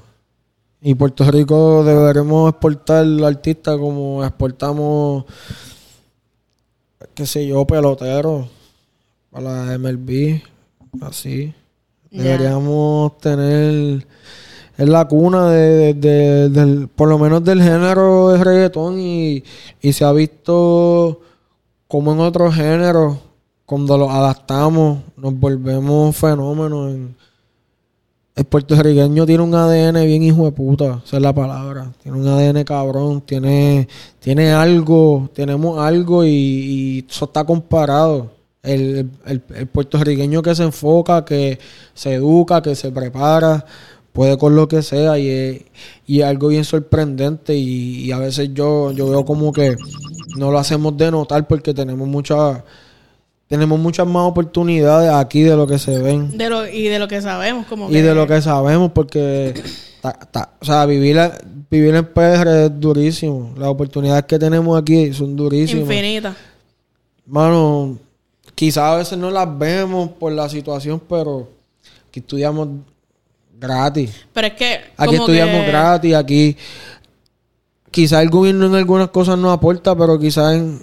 [0.81, 5.25] Y Puerto Rico deberemos exportar artistas como exportamos,
[7.13, 8.47] qué sé yo, peloteros
[9.31, 10.41] para la MLB,
[11.01, 11.53] así.
[12.11, 14.05] Deberíamos tener
[14.77, 19.43] es la cuna de, de- de- del, por lo menos del género de reggaetón y,
[19.81, 21.19] y se ha visto
[21.87, 23.17] como en otros géneros,
[23.65, 26.91] cuando los adaptamos, nos volvemos fenómenos.
[26.93, 27.15] En,
[28.37, 31.91] el puertorriqueño tiene un ADN bien hijo de puta, esa es la palabra.
[32.03, 33.87] Tiene un ADN cabrón, tiene,
[34.19, 38.31] tiene algo, tenemos algo y, eso está comparado.
[38.63, 41.57] El, el- el puertorriqueño que se enfoca, que
[41.95, 43.65] se educa, que se prepara,
[44.13, 45.61] puede con lo que sea y es,
[46.05, 49.75] y algo bien sorprendente y, y a veces yo, yo veo como que
[50.37, 52.61] no lo hacemos de notar porque tenemos muchas
[53.47, 56.37] tenemos muchas más oportunidades aquí de lo que se ven.
[56.37, 59.53] De lo, y de lo que sabemos, como y que de lo que sabemos porque
[60.01, 61.17] ta- ta- o sea vivir
[61.69, 63.53] vivir en PR es durísimo.
[63.57, 65.83] Las oportunidades que tenemos aquí son durísimas.
[65.83, 66.35] Infinita.
[67.25, 67.97] mano
[68.55, 71.47] quizás a veces no las vemos por la situación pero
[72.09, 72.67] aquí estudiamos
[73.59, 74.11] gratis.
[74.33, 76.57] Pero es que aquí estudiamos que- gratis aquí
[77.91, 80.79] quizás el gobierno en algunas cosas nos aporta pero quizás en,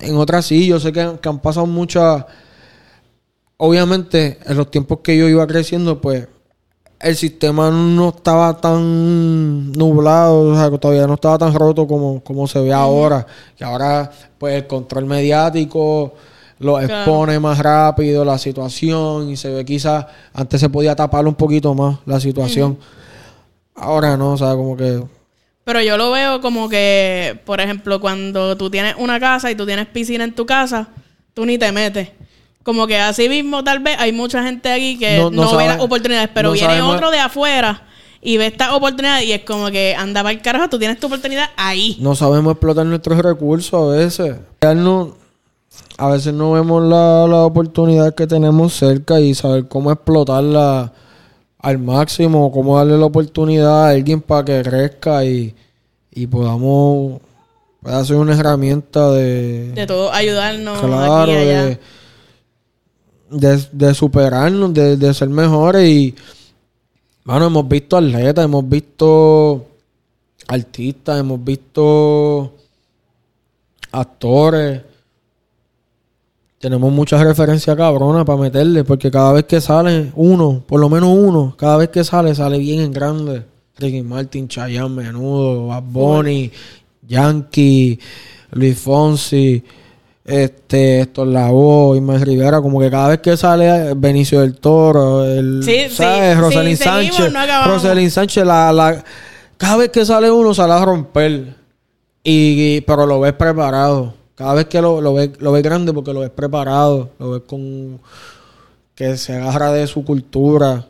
[0.00, 2.24] en otras sí yo sé que, que han pasado muchas
[3.56, 6.26] obviamente en los tiempos que yo iba creciendo pues
[7.00, 12.22] el sistema no estaba tan nublado, o sea, que todavía no estaba tan roto como,
[12.22, 13.26] como se ve ahora.
[13.56, 16.12] Que ahora, pues, el control mediático
[16.58, 16.94] lo Claro.
[16.94, 21.74] expone más rápido la situación y se ve quizás, antes se podía tapar un poquito
[21.74, 22.76] más la situación.
[23.74, 25.02] Ahora no, o sea, como que...
[25.70, 29.64] Pero yo lo veo como que, por ejemplo, cuando tú tienes una casa y tú
[29.66, 30.88] tienes piscina en tu casa,
[31.32, 32.08] tú ni te metes.
[32.64, 35.68] Como que así mismo, tal vez, hay mucha gente aquí que No- no, no ve
[35.68, 37.84] las oportunidades, pero no viene sabemos- otro de afuera
[38.20, 41.06] y ve esta oportunidad y es como que anda para el carajo, tú tienes tu
[41.06, 41.96] oportunidad ahí.
[42.00, 44.34] No sabemos explotar nuestros recursos a veces.
[45.98, 50.92] A veces no vemos la, la oportunidad que tenemos cerca y saber cómo explotarla
[51.62, 55.54] al máximo, cómo darle la oportunidad a alguien para que crezca y,
[56.10, 57.20] y podamos
[57.82, 61.64] pueda ser una herramienta de, De todo ayudarnos claro, aquí y allá.
[61.64, 61.78] de,
[63.30, 66.14] de, de superarnos, de, de ser mejores y
[67.24, 69.66] bueno, hemos visto atletas, hemos visto
[70.48, 72.54] artistas, hemos visto
[73.92, 74.82] actores.
[76.60, 81.08] Tenemos muchas referencias cabronas para meterle, porque cada vez que sale uno, por lo menos
[81.10, 83.44] uno, cada vez que sale, sale bien en grande.
[83.78, 86.52] Ricky Martin, Chayanne, Menudo, Bad Bunny,
[87.08, 87.98] Yankee,
[88.50, 89.64] Luis Fonsi,
[90.22, 95.62] este, Héctor Lavoe, Ismael Rivera, como que cada vez que sale Benicio del Toro, el,
[95.64, 96.36] Sí, sí, ¿sabes?
[96.36, 96.78] sí, seguimos,
[97.16, 97.82] Sánchez, no acabamos.
[97.82, 99.02] Roselyn Sánchez, la, la,
[99.56, 101.54] cada vez que sale uno sale a romper,
[102.22, 104.19] y, y- pero lo ves preparado.
[104.40, 107.42] Cada vez que lo, lo ves lo ves grande porque lo ves preparado, lo ves
[107.46, 108.00] con
[108.94, 110.86] que se agarra de su cultura,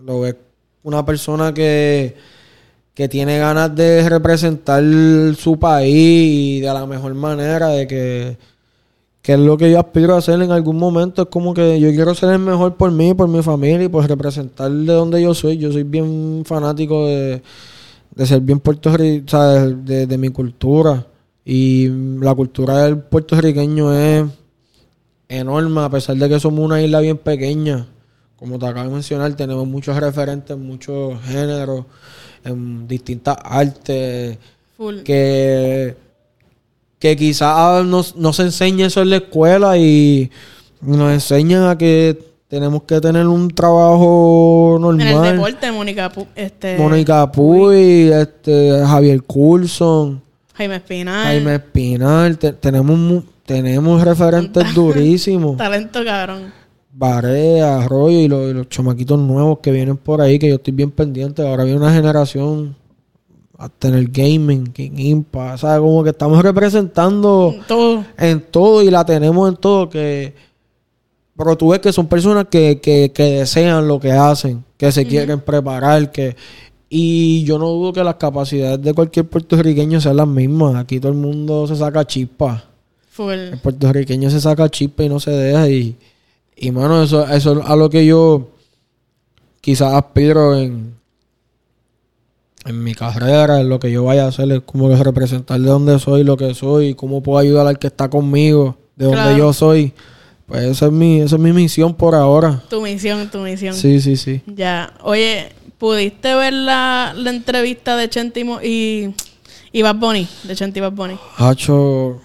[0.00, 0.36] lo ves
[0.84, 2.14] una persona que,
[2.94, 4.84] que tiene ganas de representar
[5.36, 8.36] su país de la mejor manera, de que,
[9.22, 11.22] que es lo que yo aspiro a hacer en algún momento.
[11.22, 14.06] Es como que yo quiero ser el mejor por mí, por mi familia y por
[14.08, 15.58] representar de donde yo soy.
[15.58, 17.42] Yo soy bien fanático de,
[18.14, 21.04] de ser bien puertorriqueño, de, de, de mi cultura.
[21.44, 21.88] Y
[22.20, 24.24] la cultura del puertorriqueño es
[25.28, 27.86] enorme, a pesar de que somos una isla bien pequeña.
[28.36, 31.84] Como te acabo de mencionar, tenemos muchos referentes, muchos géneros,
[32.44, 34.36] en distintas artes,
[34.76, 34.98] Full.
[35.02, 35.96] que,
[36.98, 40.30] que quizás no, no se enseña eso en la escuela y
[40.82, 45.36] nos enseñan a que tenemos que tener un trabajo En el normal.
[45.36, 50.22] deporte, Mónica, Pu- este, Mónica Puy, este, Javier Coulson.
[50.54, 51.24] Jaime Espinal.
[51.24, 55.56] Jaime Espinal, te- tenemos tenemos referentes durísimos.
[55.56, 56.52] Talento cabrón.
[56.96, 60.72] Barea, Arroyo y los, y los chamaquitos nuevos que vienen por ahí, que yo estoy
[60.72, 61.46] bien pendiente.
[61.46, 62.76] Ahora viene una generación
[63.58, 65.80] hasta en el gaming, King Impa, ¿sabes?
[65.80, 68.04] Como que estamos representando Todo.
[68.16, 69.88] en todo y la tenemos en todo.
[69.90, 70.34] que
[71.36, 75.04] Pero tú ves que son personas que, que, que desean lo que hacen, que se
[75.06, 76.36] quieren preparar, que...
[76.96, 80.76] Y yo no dudo que las capacidades de cualquier puertorriqueño sean las mismas.
[80.76, 82.62] Aquí todo el mundo se saca chispa.
[83.10, 83.32] Full.
[83.32, 85.68] El puertorriqueño se saca chispa y no se deja.
[85.68, 85.96] Y,
[86.56, 88.50] y mano, eso, eso es a lo que yo
[89.60, 90.94] quizás aspiro en,
[92.64, 95.66] en mi carrera, en lo que yo vaya a hacer, es como que representar de
[95.66, 99.36] dónde soy, lo que soy, cómo puedo ayudar al que está conmigo, de dónde Claro.
[99.38, 99.92] yo soy.
[100.46, 102.62] Pues esa es mi, esa es mi misión por ahora.
[102.68, 103.74] Tu misión, tu misión.
[103.74, 104.42] Sí, sí, sí.
[104.46, 104.92] Ya.
[105.02, 105.48] Oye,
[105.84, 109.14] ¿pudiste ver la, la entrevista de Chente y,
[109.70, 110.26] y, Bad Bunny?
[110.44, 111.18] De Chente y Bad Bunny.
[111.36, 112.22] Hacho,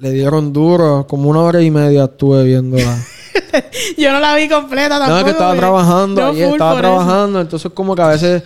[0.00, 2.98] le dieron duro, como una hora y media estuve viéndola.
[3.98, 5.18] Yo no la vi completa tampoco.
[5.18, 6.80] No, que estaba trabajando, ayer estaba eso.
[6.80, 8.42] trabajando, entonces como que a veces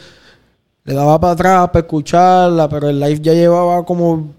[0.82, 4.34] le daba para atrás para escucharla, pero el live ya llevaba como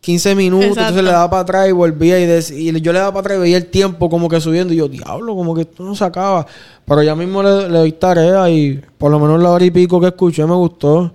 [0.00, 0.80] 15 minutos, Exacto.
[0.90, 3.38] entonces le daba para atrás y volvía y, dec- y yo le daba para atrás
[3.38, 6.04] y veía el tiempo como que subiendo y yo, diablo, como que esto no se
[6.04, 6.46] acaba.
[6.86, 10.00] Pero ya mismo le, le doy tarea y por lo menos la hora y pico
[10.00, 11.12] que escuché me gustó.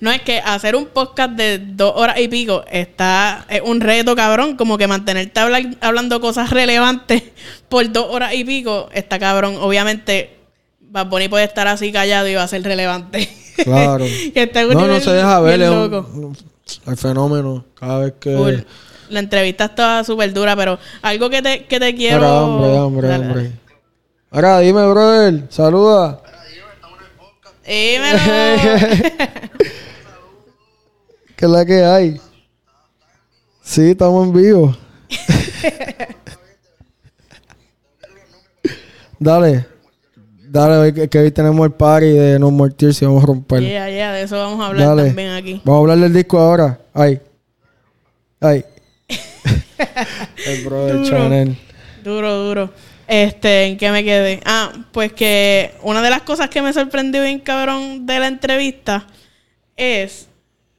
[0.00, 4.16] No es que hacer un podcast de dos horas y pico está es un reto
[4.16, 7.22] cabrón, como que mantenerte habla- hablando cosas relevantes
[7.68, 9.56] por dos horas y pico está cabrón.
[9.60, 10.30] Obviamente,
[10.80, 13.28] Bad Bunny puede estar así callado y va a ser relevante.
[13.62, 14.04] Claro.
[14.34, 16.36] que está no, no se deja ver, es un-
[16.86, 17.64] el fenómeno.
[17.78, 18.64] Cada vez que...
[19.10, 22.24] La entrevista estaba súper dura, pero algo que te, que te quiero.
[22.24, 23.42] Ahora, hombre, hombre, Dale, hombre.
[23.42, 23.56] dale.
[24.30, 26.22] Ahora, dime, brother, saluda.
[27.66, 28.18] Dímelo.
[31.36, 32.18] ¿Qué es la que hay?
[33.62, 34.74] Sí, estamos en vivo.
[39.18, 39.66] Dale.
[40.52, 43.62] Dale, que, que hoy tenemos el party de No More Tears y vamos a romper.
[43.62, 45.06] yeah, yeah, de eso vamos a hablar Dale.
[45.06, 45.62] también aquí.
[45.64, 46.78] Vamos a hablar del disco ahora.
[46.92, 47.20] Ay.
[48.38, 48.62] Ay.
[50.46, 51.08] el brother Duro.
[51.08, 51.56] Chanel.
[52.04, 52.70] Duro, duro.
[53.08, 54.40] Este, ¿en qué me quedé?
[54.44, 59.06] Ah, pues que una de las cosas que me sorprendió bien cabrón de la entrevista
[59.74, 60.28] es,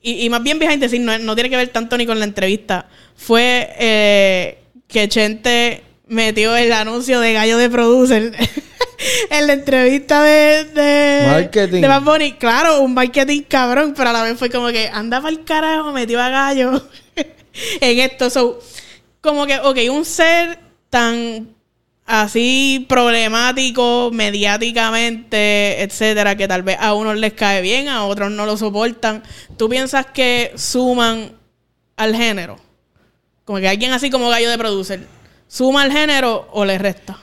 [0.04, 2.26] y, y más bien behind the no, no tiene que ver tanto ni con la
[2.26, 8.34] entrevista, fue eh, que Chente metió el anuncio de Gallo de Producer
[9.30, 11.82] en la entrevista de, de, Marketing.
[11.82, 15.22] de Bad Bunny, claro, un marketing cabrón, pero a la vez fue como que anda
[15.22, 16.82] para el carajo, metió a gallo
[17.82, 18.30] en esto.
[18.30, 18.60] So,
[19.22, 21.50] como que, ok, un ser tan
[22.06, 28.46] así problemático mediáticamente, etcétera, que tal vez a unos les cae bien, a otros no
[28.46, 29.24] lo soportan.
[29.58, 31.32] ¿Tú piensas que suman
[31.96, 32.60] al género?
[33.46, 35.08] Como que alguien así como gallo de producer,
[35.48, 37.18] ¿suma al género o le resta?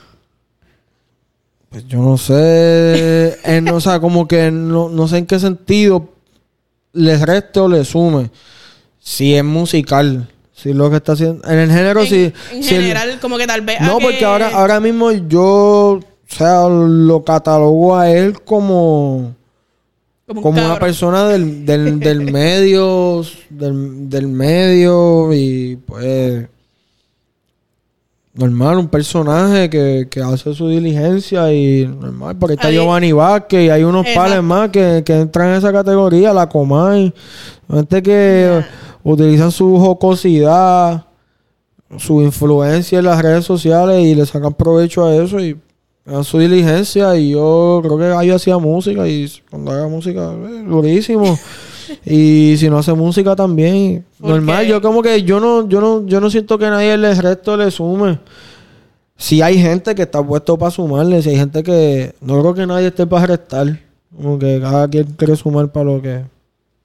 [1.70, 2.34] Pues yo no sé.
[3.44, 6.08] eh, no, o sea, como que no, no sé en qué sentido
[6.92, 8.30] le reste o le sume.
[8.98, 10.28] Si es musical.
[10.52, 11.48] Si lo que está haciendo.
[11.48, 13.80] En el género, en, en si el- general, como que tal vez.
[13.80, 16.00] no, que- porque ahora, ahora mismo yo.
[16.00, 19.34] O sea, lo catalogo a él como.
[20.26, 23.22] como, un Como una persona del, del, del medio.
[23.48, 25.32] Del, del medio.
[25.32, 26.46] Y pues.
[28.32, 32.36] Normal, un personaje que, que hace su diligencia y normal.
[32.38, 34.20] Por ahí está Ahí- Giovanni Vázquez y hay unos Exacto.
[34.30, 37.12] pales más que, que entran en esa categoría, la Comay.
[37.68, 38.64] Gente que
[39.02, 41.06] utilizan su jocosidad,
[41.98, 45.58] su influencia en las redes sociales y le sacan provecho a eso y
[46.04, 47.16] dan su diligencia.
[47.16, 51.36] Y yo creo que yo hacía música y cuando haga música, eh, durísimo.
[52.04, 54.62] y si no hace música también, ¿Por normal.
[54.64, 54.68] qué?
[54.70, 57.70] Yo como que yo no, yo no, yo no siento que nadie el resto le
[57.70, 58.18] sume.
[59.16, 62.66] Si hay gente que está puesto para sumarle, si hay gente que no creo que
[62.66, 63.78] nadie esté para restar.
[64.16, 66.24] Como que cada quien quiere sumar para lo que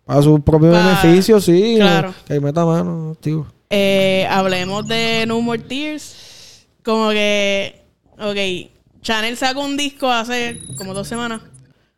[0.06, 1.76] para su propio beneficio, sí.
[1.78, 2.14] claro.
[2.28, 3.46] Que meta mano, tío.
[3.70, 6.66] Eh, hablemos de No More Tears.
[6.84, 7.82] Como que.
[8.20, 8.72] Ok.
[9.02, 11.42] Chanel sacó un disco hace como dos semanas.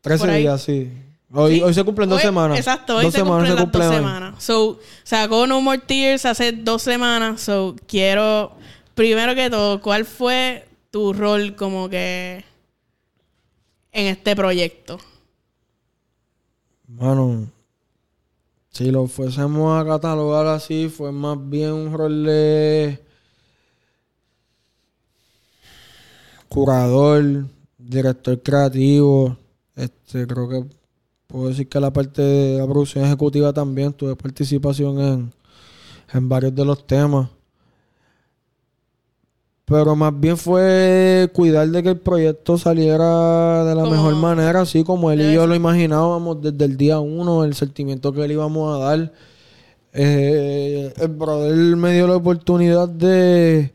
[0.02, 0.42] 13 Por ahí.
[0.44, 0.92] días, sí.
[1.34, 1.62] Hoy, ¿Sí?
[1.62, 2.58] hoy se cumplen dos Hoy- semanas.
[2.58, 3.96] Exacto, hoy dos se semanas cumplen se las dos cumplen hoy.
[3.96, 4.44] semanas.
[4.44, 7.42] So, sacó No More Tears hace dos semanas.
[7.42, 8.54] So, quiero,
[8.96, 12.46] primero que todo, ¿cuál fue tu rol como que
[13.92, 14.98] en este proyecto?
[16.88, 17.52] Mano,
[18.72, 23.04] si lo fuésemos a catalogar así, fue más bien un rol de
[26.48, 27.46] curador,
[27.78, 29.36] director creativo.
[29.76, 30.64] Este, creo que
[31.28, 35.34] puedo decir que la parte de la producción ejecutiva también tuve participación en,
[36.14, 37.30] en varios de los temas.
[39.66, 44.62] Pero más bien fue cuidar de que el proyecto saliera de la Como mejor manera,
[44.62, 48.34] así como él y yo lo imaginábamos desde el día uno, el sentimiento que le
[48.34, 49.12] íbamos a dar.
[49.92, 53.74] Eh, el brother me dio la oportunidad de,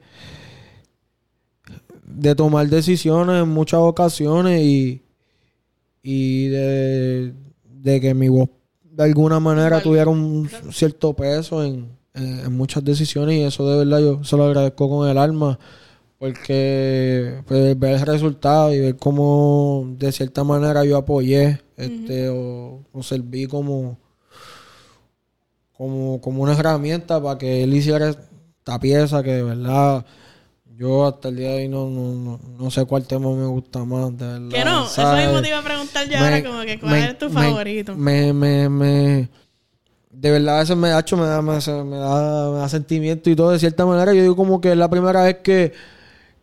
[2.05, 5.03] de tomar decisiones en muchas ocasiones y,
[6.03, 7.33] y de,
[7.65, 8.49] de que mi voz
[8.85, 13.79] de alguna manera tuviera un cierto peso en, en- en muchas decisiones y eso de
[13.85, 15.59] verdad yo se lo agradezco con el alma
[16.19, 22.85] porque pues, ver el resultado y ver cómo de cierta manera yo apoyé este o,
[22.93, 23.99] o serví como
[25.77, 30.05] como, como una herramienta para que él hiciera esta pieza que de verdad
[30.83, 33.85] yo hasta el día de hoy no, no, no, no sé cuál tema me gusta
[33.85, 36.61] más de verdad Que no, eso mismo te iba a preguntar yo Me- ahora, como
[36.62, 37.95] que cuál me- es tu me- favorito.
[37.97, 39.29] Me, me, me,
[40.11, 41.97] de verdad, veces me da, hecho, me da, me, da, me
[42.59, 43.51] da, sentimiento y todo.
[43.51, 45.73] De cierta manera, yo digo como que es la primera vez que,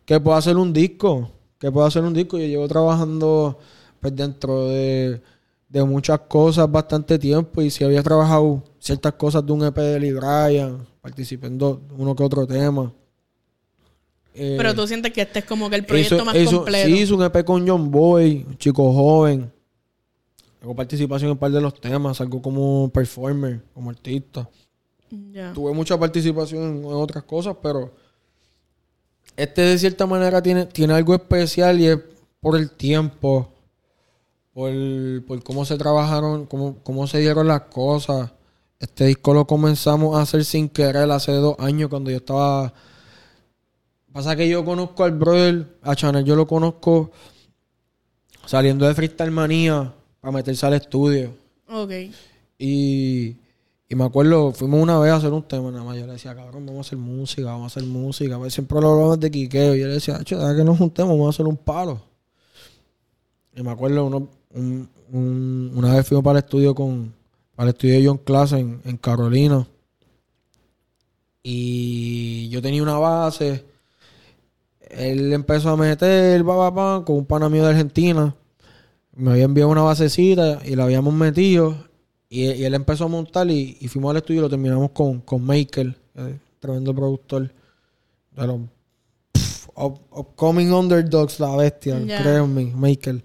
[0.04, 1.30] que puedo hacer un disco.
[1.58, 2.36] Que puedo hacer un disco.
[2.38, 3.58] Yo llevo trabajando
[4.00, 5.20] pues dentro de,
[5.68, 7.60] de muchas cosas bastante tiempo.
[7.62, 11.58] Y si había trabajado ciertas cosas de un EP de Lee Bryan, participé en
[11.96, 12.92] uno que otro tema.
[14.34, 16.86] Eh, Pero tú sientes que este es como que el proyecto más hizo- completo.
[16.88, 19.50] Sí, hizo un EP con John Boy, un chico joven.
[20.62, 24.48] Hago participación en un par de los temas, salgo como performer, como artista.
[25.54, 27.92] Tuve mucha participación en, en otras cosas, pero
[29.36, 31.98] este de cierta manera tiene, tiene algo especial y es
[32.40, 33.48] por el tiempo,
[34.52, 34.70] por,
[35.26, 38.30] por cómo se trabajaron, cómo, cómo se dieron las cosas.
[38.78, 42.72] Este disco lo comenzamos a hacer sin querer hace dos años cuando yo estaba...
[44.12, 47.10] Pasa que yo conozco al brother, a Chanel, yo lo conozco
[48.46, 51.32] saliendo de Freestyle Manía para meterse al estudio.
[51.68, 51.90] Ok.
[52.58, 53.36] Y,
[53.88, 55.96] y me acuerdo, fuimos una vez a hacer un tema nada más.
[55.96, 58.36] Yo le decía, cabrón, vamos a hacer música, vamos a hacer música.
[58.36, 59.74] Pues siempre lo hablamos de quiqueo.
[59.76, 62.00] Y yo le decía, "Acho, deja que nos juntemos, vamos a hacer un palo.
[63.54, 67.12] Y me acuerdo, uno, un- un- una vez fuimos para el estudio con,
[67.54, 69.66] para el estudio de John Class en, en Carolina.
[71.42, 73.69] Y yo tenía una base.
[74.90, 78.34] Él empezó a meter, pa, pa, con un pana mío de Argentina.
[79.14, 81.88] Me había enviado una basecita y la habíamos metido.
[82.28, 85.20] Y, y él empezó a montar y, y fuimos al estudio y lo terminamos con,
[85.20, 87.52] con Maker, eh, tremendo productor.
[88.36, 88.60] De los
[89.74, 92.22] up- upcoming underdogs, la bestia, Ya.
[92.22, 93.22] créanme, Michael.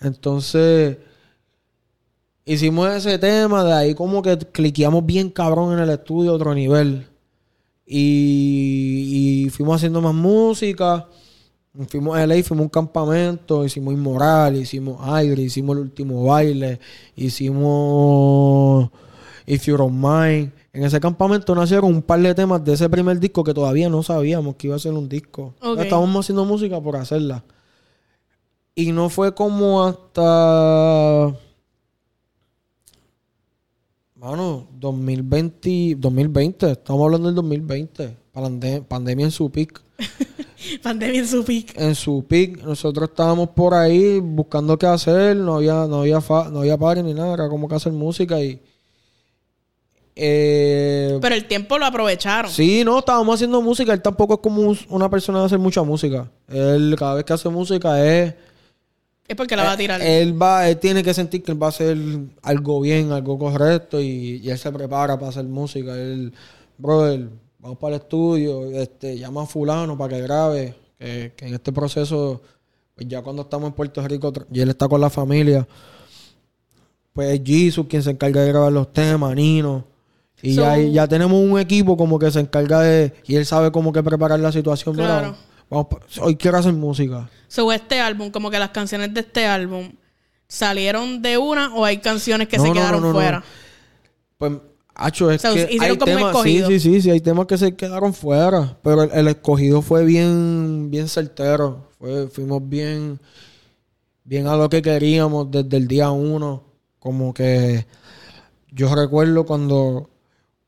[0.00, 0.96] Entonces,
[2.44, 6.54] hicimos ese tema, de ahí como que cliqueamos bien cabrón en el estudio a otro
[6.54, 7.06] nivel.
[7.90, 11.08] Y, y fuimos haciendo más música.
[11.88, 16.80] Fuimos a LA, fuimos a un campamento, hicimos Inmoral, hicimos Aire, hicimos el último baile,
[17.14, 18.90] hicimos
[19.46, 20.52] If You Don't Mind.
[20.72, 24.02] En ese campamento nacieron un par de temas de ese primer disco que todavía no
[24.02, 25.54] sabíamos que iba a ser un disco.
[25.78, 27.44] Estábamos haciendo música por hacerla.
[28.74, 31.34] Y no fue como hasta.
[34.20, 39.80] Mano, 2020, 2020, estamos hablando del 2020, pande- pandemia en su peak.
[40.82, 41.78] Pandemia en su pick.
[41.78, 46.48] En su peak, nosotros estábamos por ahí buscando qué hacer, no había, no había, fa-
[46.50, 48.60] no había party ni nada, era como que hacer música y.
[50.16, 52.50] Eh, Pero el tiempo lo aprovecharon.
[52.50, 55.84] sí, no, estábamos haciendo música, él tampoco es como un- una persona de hacer mucha
[55.84, 56.28] música.
[56.48, 58.34] Él cada vez que hace música es.
[59.28, 60.00] Es porque la va a tirar.
[60.00, 61.96] Eh, Él va, él tiene que sentir que él va a hacer
[62.42, 65.94] algo bien, algo correcto y, y él se prepara para hacer música.
[65.94, 66.32] Él,
[66.78, 71.54] brother, vamos para el estudio, este, llama a fulano para que grabe, que, que en
[71.54, 72.40] este proceso,
[72.94, 75.68] pues ya cuando estamos en Puerto Rico y él está con la familia,
[77.12, 79.84] pues es Jesus quien se encarga de grabar los temas, Nino.
[80.40, 83.72] Y So- ya, ya tenemos un equipo como que se encarga de, y él sabe
[83.72, 84.94] cómo que preparar la situación.
[84.96, 85.36] Mira, Claro.
[85.70, 85.86] Vamos
[86.20, 87.28] hoy quiero hacer música.
[87.48, 89.92] So, este álbum, como que las canciones de este álbum,
[90.46, 93.18] ¿salieron de una o hay canciones que No, se no, quedaron no, no, no.
[93.18, 93.44] fuera?
[94.36, 94.52] Pues,
[95.00, 98.76] Hacho, es que hay temas, sí, sí, sí, sí, hay temas que se quedaron fuera,
[98.82, 103.20] pero el, el escogido fue bien, bien certero, fue, fuimos bien,
[104.24, 106.64] bien a lo que queríamos desde el día uno,
[106.98, 107.86] como que
[108.72, 110.10] yo recuerdo cuando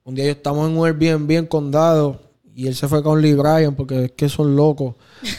[0.05, 3.35] un día yo estamos en un Airbnb en Condado y él se fue con Lee
[3.35, 4.95] Bryan porque es que son locos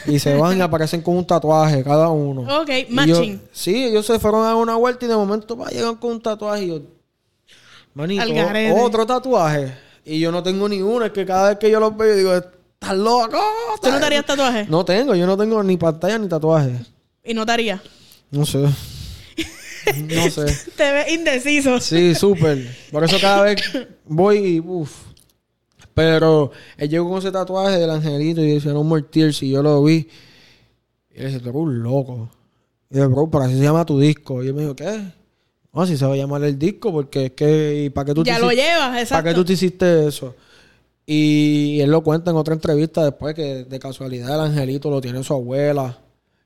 [0.08, 2.42] y se van y aparecen con un tatuaje cada uno.
[2.62, 3.42] Ok, Y yo- matching.
[3.52, 6.22] sí, ellos se fueron a dar una vuelta y de momento pa, llegan con un
[6.22, 6.82] tatuaje y yo,
[7.94, 8.24] manito,
[8.82, 9.74] otro tatuaje.
[10.06, 12.34] Y yo no tengo ni uno, es que cada vez que yo los veo digo,
[12.34, 13.38] estás loco.
[13.82, 14.66] ¿Tú no te harías tatuaje?
[14.68, 16.72] No tengo, yo no tengo ni pantalla ni tatuaje.
[17.24, 17.82] ¿Y no te harías?
[18.32, 18.60] No sé.
[20.08, 20.46] no sé.
[20.76, 21.80] Te ves indeciso.
[21.80, 22.76] Sí, súper.
[22.92, 23.62] Por eso cada vez
[24.06, 24.92] voy y uff.
[25.94, 29.62] Pero él llegó con ese tatuaje del angelito y decía No More Tears y yo
[29.62, 30.08] lo vi.
[31.14, 32.30] Y le dije, tú eres un loco.
[32.90, 34.44] Y yo, bro, pero así se llama tu disco.
[34.44, 35.02] Y él me dijo, ¿qué?
[35.74, 37.84] No, así se va a llamar el disco porque es que...
[37.86, 39.30] ¿y ¿Para qué tú te Ya lo hiciste- llevas, ¿Para exacto.
[39.30, 40.36] qué tú te hiciste eso?
[41.06, 45.24] Y él lo cuenta en otra entrevista después que de casualidad el angelito lo tiene
[45.24, 45.98] su abuela.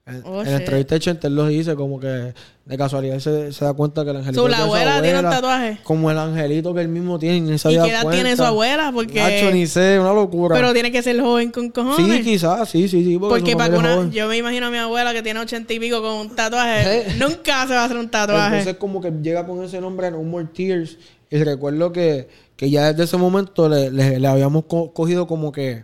[0.08, 2.32] En, Oh, en la entrevista de Chente él lo dice como que
[2.66, 5.26] de casualidad se, se da cuenta que el angelito lo la su abuela tiene un
[5.32, 5.80] tatuaje.
[5.84, 8.12] Como el angelito que él mismo tiene ni se ¿Y qué edad cuenta.
[8.12, 8.92] tiene su abuela?
[8.94, 9.16] Porque...
[9.20, 10.56] Nacho, ni sé, una locura.
[10.56, 12.18] Pero tiene que ser joven con cojones.
[12.18, 13.18] sí, quizás, sí, sí, sí.
[13.18, 15.80] Porque, Porque su para una, yo me imagino a mi abuela que tiene ochenta y
[15.80, 17.00] pico con un tatuaje.
[17.00, 17.16] Eh.
[17.20, 18.60] Nunca se va a hacer un tatuaje.
[18.60, 21.00] Entonces como que llega con ese nombre No More Tears.
[21.32, 25.52] Y recuerdo que, que ya desde ese momento le, le- le habíamos co- cogido como
[25.52, 25.84] que...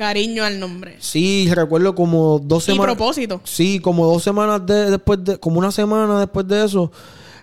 [0.00, 0.96] Cariño al nombre.
[0.98, 2.96] Sí, recuerdo como dos Y semanas...
[2.96, 3.42] propósito.
[3.44, 6.90] Sí, como dos semanas de- después de, como una semana después de eso,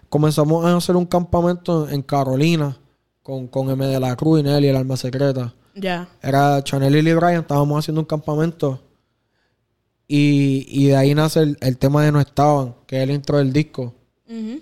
[0.09, 2.75] comenzamos a hacer un campamento en Carolina
[3.21, 5.53] con, con M de la Cruz y Nelly, el alma secreta.
[5.75, 6.09] Ya.
[6.19, 8.81] Era Chanel y Lee Bryan, estábamos haciendo un campamento.
[10.07, 13.37] Y, y de ahí nace el, el tema de No Estaban, que es el intro
[13.37, 13.93] del disco.
[14.27, 14.61] Ujú.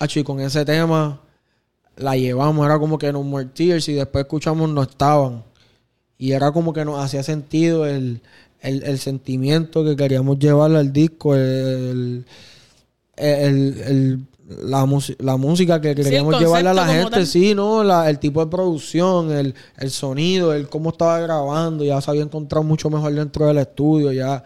[0.00, 1.20] Acho, y con ese tema
[1.96, 5.44] la llevamos, era como que No More Tears y después escuchamos No Estaban.
[6.18, 8.20] Y era como que nos hacía sentido el,
[8.60, 12.24] el, el sentimiento que queríamos llevarle al disco, el,
[13.16, 17.26] el, el- la, mus- la música que queríamos llevarle a la gente, tal.
[17.26, 17.82] sí, ¿no?
[17.82, 22.22] La- el tipo de producción, el, el sonido, el cómo estaba grabando, ya se había
[22.22, 24.42] encontrado mucho mejor dentro del estudio, ya...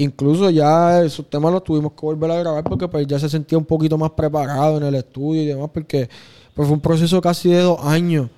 [0.00, 3.58] Incluso ya esos temas los tuvimos que volver a grabar porque pues ya se sentía
[3.58, 6.08] un poquito más preparado en el estudio y demás porque
[6.54, 8.28] pues, fue un proceso casi de dos años.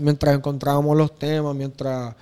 [0.00, 2.14] Mientras encontrábamos los temas, mientras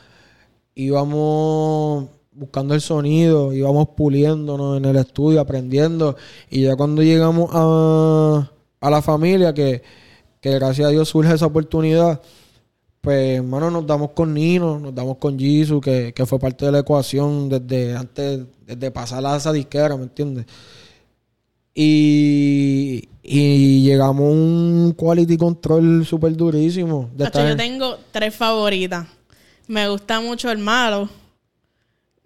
[0.74, 6.16] íbamos buscando el sonido, íbamos puliéndonos en el estudio, aprendiendo.
[6.50, 9.82] Y ya cuando llegamos a, a la familia, que,
[10.40, 12.20] que gracias a Dios surge esa oportunidad,
[13.00, 16.72] pues hermano, nos damos con Nino, nos damos con Jisoo, que, que fue parte de
[16.72, 20.46] la ecuación desde antes, desde pasar a esa disquera, ¿me entiendes?
[21.78, 27.10] Y, y llegamos a un quality control súper durísimo.
[27.14, 29.06] de estar- yo tengo tres favoritas.
[29.68, 31.08] Me gusta mucho El Malo.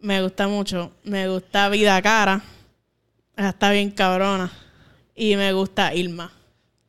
[0.00, 0.92] Me gusta mucho.
[1.02, 2.42] Me gusta Vida Cara.
[3.36, 4.52] Esa está bien cabrona.
[5.16, 6.30] Y me gusta Irma.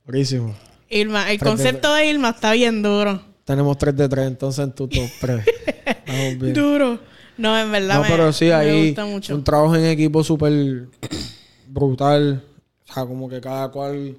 [0.05, 0.55] Durísimo.
[0.89, 3.21] Irma, el Tres de concepto de Irma está bien duro.
[3.43, 5.45] Tenemos 3 de 3 entonces en tu top 3.
[6.07, 6.53] Vamos bien.
[6.53, 6.99] Duro.
[7.37, 9.33] No, en verdad No, me, pero sí, me ahí gusta mucho.
[9.33, 10.87] un trabajo en equipo súper
[11.67, 12.43] brutal.
[12.91, 14.17] O sea, como que cada cual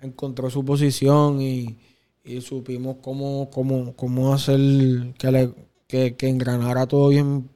[0.00, 1.78] encontró su posición y,
[2.24, 4.60] y supimos cómo, cómo, cómo hacer
[5.18, 5.50] que, le,
[5.86, 7.48] que, que engranara todo bien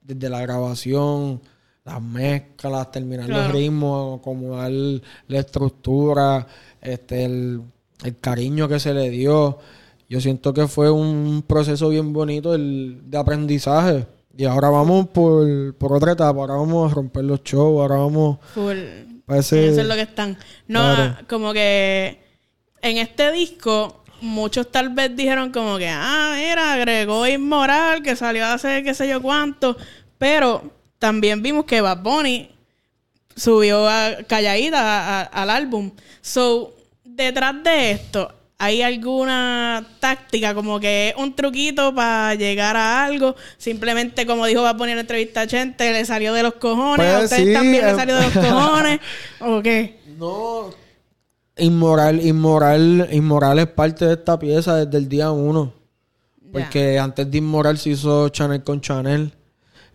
[0.00, 1.40] desde la grabación,
[1.84, 3.52] las mezclas, terminar los Claro.
[3.52, 6.46] ritmos, acomodar la estructura,
[6.80, 7.62] este, el,
[8.04, 9.58] el cariño que se le dio.
[10.08, 14.06] Yo siento que fue un proceso bien bonito el, de aprendizaje.
[14.36, 18.38] Y ahora vamos por, por otra etapa, ahora vamos a romper los shows, ahora vamos
[18.54, 18.76] Full.
[19.30, 20.36] Parece- Eso es lo que están.
[20.66, 21.16] No, Claro.
[21.16, 22.18] ah, como que
[22.82, 28.44] en este disco, muchos tal vez dijeron como que, ah, mira, agregó Inmoral, que salió
[28.46, 29.76] hace qué sé yo cuánto.
[30.18, 32.50] Pero también vimos que Bad Bunny
[33.36, 35.92] subió a calladita a- a- al álbum.
[36.20, 36.74] So,
[37.04, 43.34] detrás de esto, ¿hay alguna táctica como que un truquito para llegar a algo?
[43.56, 46.96] Simplemente, como dijo Bad Bunny en la entrevista a Chente, le salió de los cojones.
[46.96, 47.96] Pues ¿A ustedes sí, también le eh.
[47.96, 49.00] salió de los cojones?
[49.40, 49.98] ¿O qué?
[50.18, 50.74] No.
[51.56, 55.72] Inmoral, inmoral, inmoral es parte de esta pieza desde el día uno.
[56.52, 59.32] Porque antes de Inmoral se hizo Chanel con Chanel.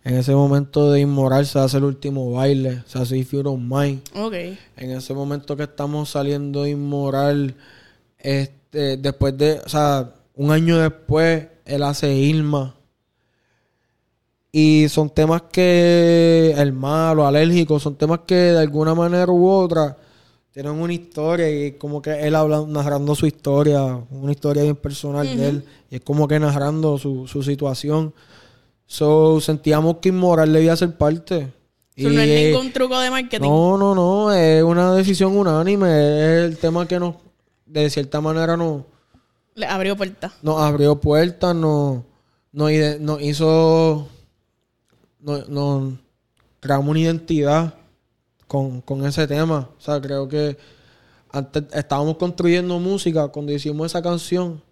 [0.02, 2.82] En ese momento de Inmoral se hace el último baile.
[2.86, 4.02] Se hace If You Don't Mind.
[4.14, 4.34] Ok.
[4.76, 7.54] En ese momento que estamos saliendo de Inmoral,
[8.26, 12.74] este, después de, o sea, un año después, él hace Irma.
[14.50, 19.96] Y son temas que, el malo, alérgico, son temas que de alguna manera u otra
[20.50, 25.36] tienen una historia y como que él habla, narrando su historia, una historia bien personal
[25.36, 25.64] de él.
[25.88, 28.12] Y es como que narrando su, su situación.
[28.86, 31.52] So, sentíamos que Inmoral debía ser parte.
[31.94, 33.48] Eso no Y, es ningún truco de marketing.
[33.48, 37.14] no, no, no, es una decisión unánime, es el tema que nos,
[37.80, 38.82] de cierta manera nos,
[39.54, 40.32] Le abrió puertas.
[40.42, 42.02] nos abrió puertas, nos,
[42.52, 42.70] nos,
[43.00, 44.08] nos hizo,
[45.20, 45.94] nos, nos
[46.60, 47.74] creamos una identidad
[48.46, 49.70] con, con ese tema.
[49.76, 50.56] O sea, creo que
[51.30, 54.62] antes estábamos construyendo música cuando hicimos esa canción.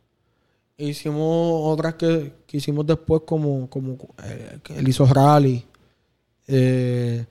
[0.77, 5.65] Hicimos otras que, que hicimos después como, como eh, él hizo rally.
[6.49, 7.25] Eh,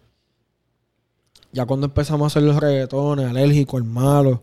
[1.52, 4.42] ya cuando empezamos a hacer los reggaetones, alérgico, el malo,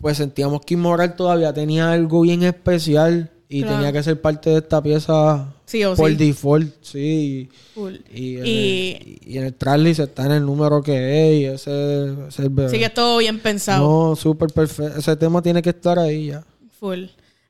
[0.00, 3.76] pues sentíamos que Inmoral todavía tenía algo bien especial y Claro.
[3.76, 6.16] tenía que ser parte de esta pieza Sí o por sí.
[6.16, 7.48] default, sí.
[7.74, 7.94] Full.
[8.14, 10.92] Y, en Y- el, y en el está en el número que
[11.34, 12.70] es y ese, ese es el bebé.
[12.70, 14.08] Sí que es todo bien pensado.
[14.10, 14.98] No, súper perfecto.
[14.98, 16.44] Ese tema tiene que estar ahí ya.
[16.78, 17.04] Full.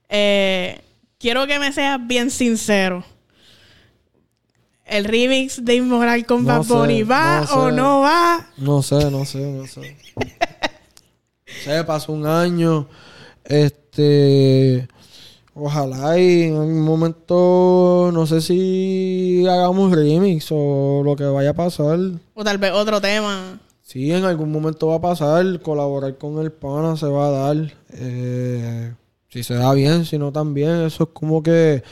[0.08, 0.80] Eh,
[1.18, 3.04] quiero que me seas bien sincero.
[4.86, 8.50] ¿El remix de Inmoral con No Bad Bunny va no o no va?
[8.56, 9.96] No sé, no sé, no sé.
[11.68, 12.86] Se pasó un año.
[13.44, 14.88] Este.
[15.52, 18.10] Ojalá y en algún momento.
[18.10, 21.98] No sé si hagamos remix o lo que vaya a pasar.
[22.32, 23.60] O tal vez otro tema.
[23.82, 25.60] Sí, en algún momento va a pasar.
[25.60, 27.74] Colaborar con el pana se va a dar.
[27.92, 28.94] Eh,
[29.28, 30.86] si se da bien, si no también.
[30.86, 31.82] Eso es como que.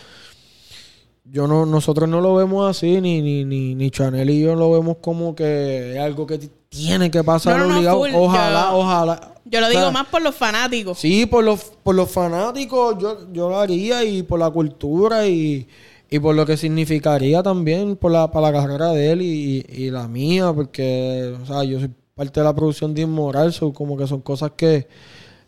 [1.31, 4.71] Yo no, nosotros no lo vemos así, ni, ni, ni, ni Chanel y yo lo
[4.71, 7.99] vemos como que es algo que tiene que pasar No, no, no, obligado.
[7.99, 8.11] full.
[8.15, 9.33] ojalá, Yo- ojalá.
[9.49, 10.99] Yo lo O sea, digo más por los fanáticos.
[10.99, 15.69] Sí, por los, por los fanáticos yo, yo lo haría y por la cultura y,
[16.11, 19.91] y por lo que significaría también por la, para la carrera de él y, y
[19.91, 23.97] la mía, porque o sea, yo soy parte de la producción de Inmoral, son como
[23.97, 24.89] que son cosas que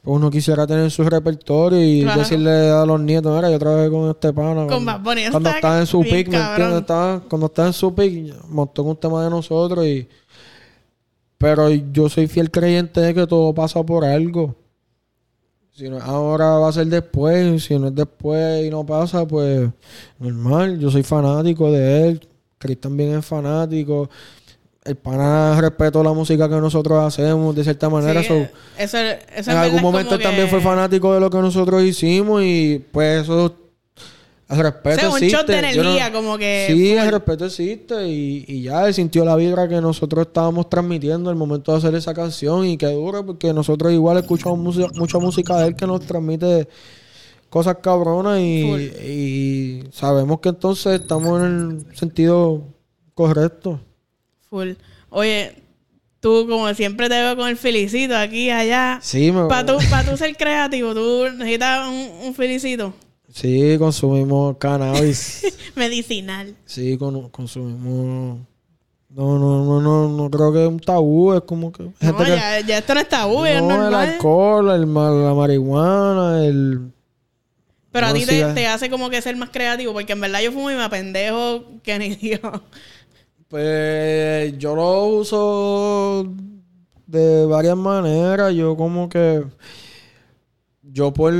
[0.05, 2.21] uno quisiera tener en su repertorio y Claro.
[2.21, 4.67] decirle a los nietos, mira, yo trabajé con este pana.
[4.67, 6.85] Con cuando- Bunny, Cuando está en su pick, ¿me entiendes?
[7.29, 10.09] Cuando estaba en su pick, montó un tema de nosotros y...
[11.37, 14.57] Pero yo soy fiel creyente de que todo pasa por algo.
[15.73, 17.63] Si no es ahora, va a ser después.
[17.63, 19.69] Si no es después y no pasa, pues
[20.19, 20.81] normal.
[20.81, 22.29] Yo soy fanático de él.
[22.59, 24.11] Chris también es fanático.
[24.85, 28.23] El pana respetó la música que nosotros hacemos de cierta manera.
[28.23, 28.35] Sí, so,
[28.79, 28.97] eso,
[29.37, 33.23] eso en algún momento él también fue fanático de lo que nosotros hicimos y pues
[33.25, 33.55] eso...
[34.49, 35.37] El respeto O sea, un existe.
[35.37, 38.95] shot de Yo no- energía, como que Sí, el respeto existe y, y ya él
[38.95, 42.87] sintió la vibra que nosotros estábamos transmitiendo al momento de hacer esa canción y que
[42.87, 46.67] dura porque nosotros igual escuchamos música, mucha música de él que nos transmite
[47.51, 52.63] cosas cabronas y sabemos que entonces estamos en el sentido
[53.15, 53.81] correcto.
[54.51, 54.73] Full.
[55.11, 55.55] Oye,
[56.21, 58.99] tú como siempre te veo con el felicito aquí allá.
[59.03, 62.93] Sí, me- Para tú, pa' tú ser creativo, tú necesitas un, un felicito
[63.31, 65.43] sí consumimos cannabis.
[65.77, 66.55] medicinal.
[66.65, 68.39] sí, con- consumimos...
[69.11, 71.85] No, no, no, no, no creo que es un tabú, es como que...
[71.99, 73.95] gente No, que- ya, ya esto no está tabú, es no, el normal.
[73.95, 76.91] alcohol, el, la marihuana, el...
[77.91, 80.21] Pero a No ti te, sigas- te hace como que ser más creativo, porque en
[80.21, 82.41] verdad yo fumo y me apendejo que ni Dios.
[83.49, 86.27] Pues yo lo uso
[87.07, 88.55] de varias maneras.
[88.55, 89.45] Yo como que...
[90.83, 91.33] Yo por...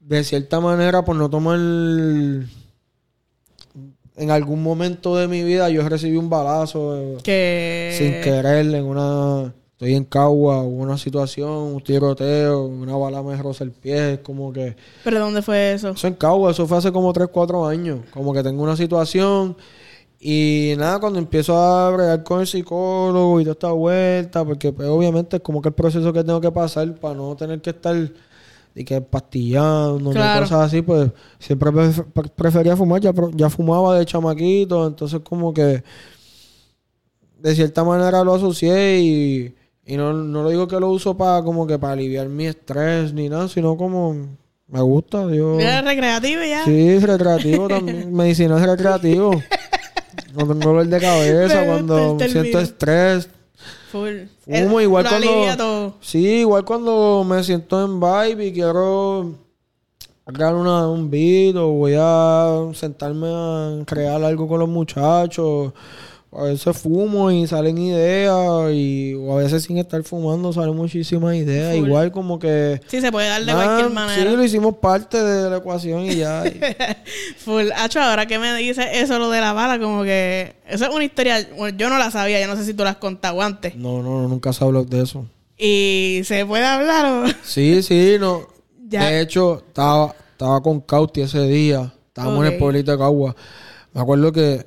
[0.00, 1.58] De cierta manera, por no tomar...
[4.18, 7.94] En algún momento de mi vida yo recibí un balazo eh, Que...
[7.96, 9.52] sin querer en una...
[9.72, 14.18] Estoy en Cagua, hubo una situación, un tiroteo, una bala me roza el pie, es
[14.20, 14.74] como que...
[15.04, 15.90] ¿Pero dónde fue eso?
[15.90, 18.00] Eso en Cagua, eso fue hace como 3, 4 años.
[18.10, 19.54] Como que tengo una situación
[20.18, 24.88] y nada, cuando empiezo a bregar con el psicólogo y toda esta vuelta, porque pues,
[24.88, 27.94] obviamente es como que el proceso que tengo que pasar para no tener que estar
[28.74, 30.40] y que pastillando, Claro.
[30.42, 35.52] cosas así, pues siempre pref- pre- prefería fumar, ya, ya fumaba de chamaquito, entonces como
[35.54, 35.82] que
[37.40, 39.54] de cierta manera lo asocié y,
[39.86, 43.12] y no, no lo digo que lo uso para como que para aliviar mi estrés
[43.12, 44.14] ni nada, sino como
[44.68, 45.54] me gusta, yo...
[45.56, 46.64] Mira, recreativo ya.
[46.64, 48.12] Sí, recreativo también.
[48.16, 49.30] Medicina es recreativo.
[50.36, 53.28] No tengo dolor de cabeza cuando siento estrés.
[53.90, 54.22] Full.
[54.44, 55.94] Fumo igual lo cuando- todo.
[56.00, 59.32] Sí, igual cuando me siento en vibe y quiero
[60.26, 65.72] crear una, un beat o voy a sentarme a crear algo con los muchachos.
[66.38, 71.34] A veces fumo y salen ideas y o a veces sin estar fumando salen muchísimas
[71.34, 71.74] ideas.
[71.76, 71.86] Full.
[71.86, 72.80] Igual como que...
[72.88, 74.30] Sí, se puede dar de cualquier manera.
[74.30, 76.44] Sí, lo hicimos parte de la ecuación y ya.
[76.46, 76.60] y-
[77.38, 77.70] Full.
[77.74, 80.56] Hacho, ahora que me dice eso, lo de la bala, como que...
[80.68, 81.48] Eso es una historia...
[81.56, 83.74] bueno, yo no la sabía, yo no sé si tú la has contado antes.
[83.76, 85.24] No, no, no, nunca se habló de eso.
[85.56, 87.24] Y se puede hablar o...
[87.42, 88.42] Sí, sí, no.
[88.88, 89.06] Ya.
[89.10, 91.92] De hecho, estaba, estaba con Cauti ese día.
[92.06, 93.34] Estábamos en el pueblito de Cagua.
[93.92, 94.64] Me acuerdo que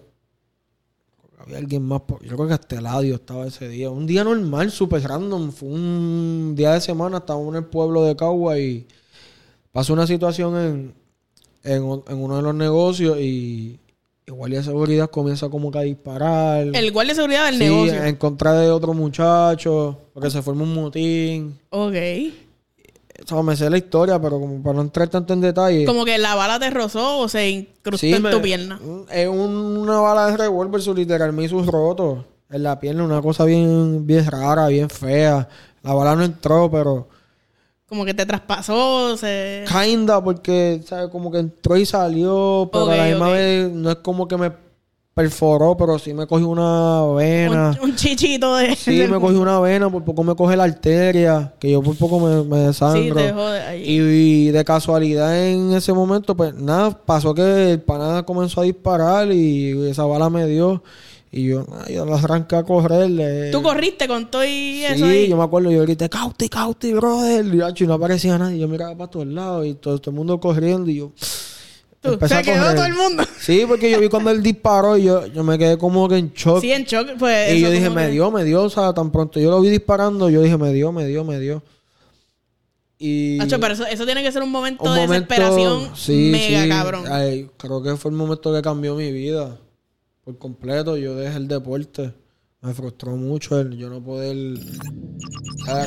[1.39, 2.01] había alguien más.
[2.01, 3.89] por- Yo creo que hasta Eladio estaba ese día.
[3.89, 5.51] Un día normal, súper random.
[5.51, 7.17] Fue un día de semana.
[7.17, 8.85] Estábamos en el pueblo de Cagua y
[9.71, 10.93] pasó una situación en,
[11.63, 11.83] en,
[12.19, 13.79] uno de los negocios y
[14.27, 16.67] igual de seguridad comienza como que a disparar.
[16.73, 18.03] El guardia de seguridad del Sí, negocio.
[18.03, 21.57] en contra de otro muchacho, porque se formó un motín.
[21.69, 21.95] Ok.
[23.23, 25.85] O sea, me sé la historia, pero como para no entrar tanto en detalle.
[25.85, 28.79] Como que la bala te rozó o se incrustó Sí, en me- tu pierna.
[29.11, 33.03] Es un- una bala de revólver, su literal me hizo un roto en la pierna,
[33.03, 35.47] una cosa bien, bien rara, bien fea.
[35.83, 37.07] La bala no entró, pero
[37.87, 39.65] Como que te traspasó, se...
[39.67, 41.09] kinda, porque, ¿sabes?
[41.09, 44.51] Como que entró y salió, pero a la misma vez no es como que me
[45.19, 47.77] perforó, pero sí me cogió una vena.
[47.81, 48.73] Un, un chichito de...
[48.77, 52.21] Sí, me cogió una vena, por poco me coge la arteria, que yo por poco
[52.21, 53.15] me, me Sí, desangro.
[53.15, 53.83] te jode ahí.
[53.85, 59.29] Y, de casualidad en ese momento, pues nada, pasó que el pana comenzó a disparar
[59.33, 60.81] y esa bala me dio.
[61.31, 63.51] Y yo, ay, yo la arranqué a correrle.
[63.51, 65.27] Tú corriste con todo y Sí, ahí.
[65.27, 67.45] yo me acuerdo, yo grité, Cauti, Cauti, brother.
[67.45, 68.57] Y, y no aparecía nadie.
[68.57, 71.11] Yo miraba para todos lados y todo, todo el mundo corriendo y yo
[72.01, 73.23] Tú, se quedó todo el mundo.
[73.39, 76.31] Sí, porque yo vi cuando él disparó y yo, yo me quedé como que en
[76.33, 76.61] shock.
[76.61, 77.53] Sí, en shock, pues...
[77.53, 78.63] y yo dije, me que- dio, me dio.
[78.63, 81.39] O sea, tan pronto yo lo vi disparando, yo dije, me dio, me dio, me
[81.39, 81.61] dio.
[82.97, 83.39] Y...
[83.41, 86.63] Hacho, pero eso, eso tiene que ser un momento un de momento- desesperación sí, mega
[86.63, 86.69] sí.
[86.69, 87.03] cabrón.
[87.09, 89.57] Ay, creo que fue el momento que cambió mi vida
[90.23, 90.97] por completo.
[90.97, 92.13] Yo dejé el deporte.
[92.61, 94.59] Me frustró mucho el yo no poder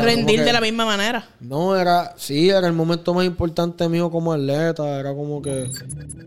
[0.01, 1.29] Rendir de la misma manera.
[1.41, 4.99] No, era, sí, era el momento más importante mío como atleta.
[4.99, 5.69] Era como que